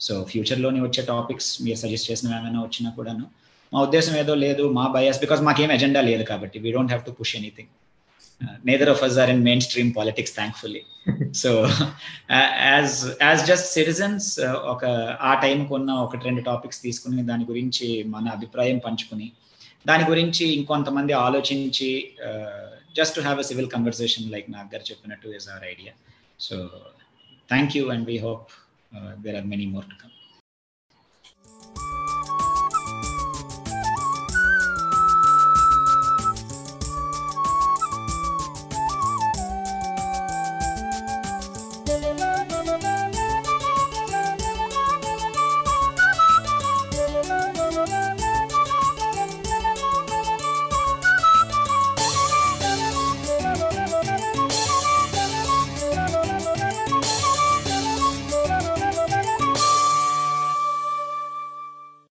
[0.00, 3.24] so ఫ్యూచర్లోని వచ్చే topics మీరు suggest చేసిన ఏమైనా వచ్చినా కూడాను
[3.72, 7.12] మా ఉద్దేశం ఏదో లేదు మా బయాస్ బికాస్ మాకేం ఎజెండా లేదు కాబట్టి we don't have to
[7.18, 7.70] push anything
[8.64, 10.82] neither of us are in mainstream politics thankfully
[11.42, 11.50] so
[12.66, 14.28] as as just citizens
[14.72, 14.82] ఒక
[15.22, 19.28] ఆ టైంకి ఉన్న ఒకటి రెండు టాపిక్స్ తీసుకుని దాని గురించి మన అభిప్రాయం పంచుకుని
[19.86, 21.90] దాని గురించి ఇంకొంతమంది ఆలోచించి
[22.94, 25.92] just to have a civil conversation like Nag garu చెప్పినట్టు is our idea
[26.40, 26.56] so
[27.48, 28.48] thank you and we hope
[29.22, 30.14] there are many more to come.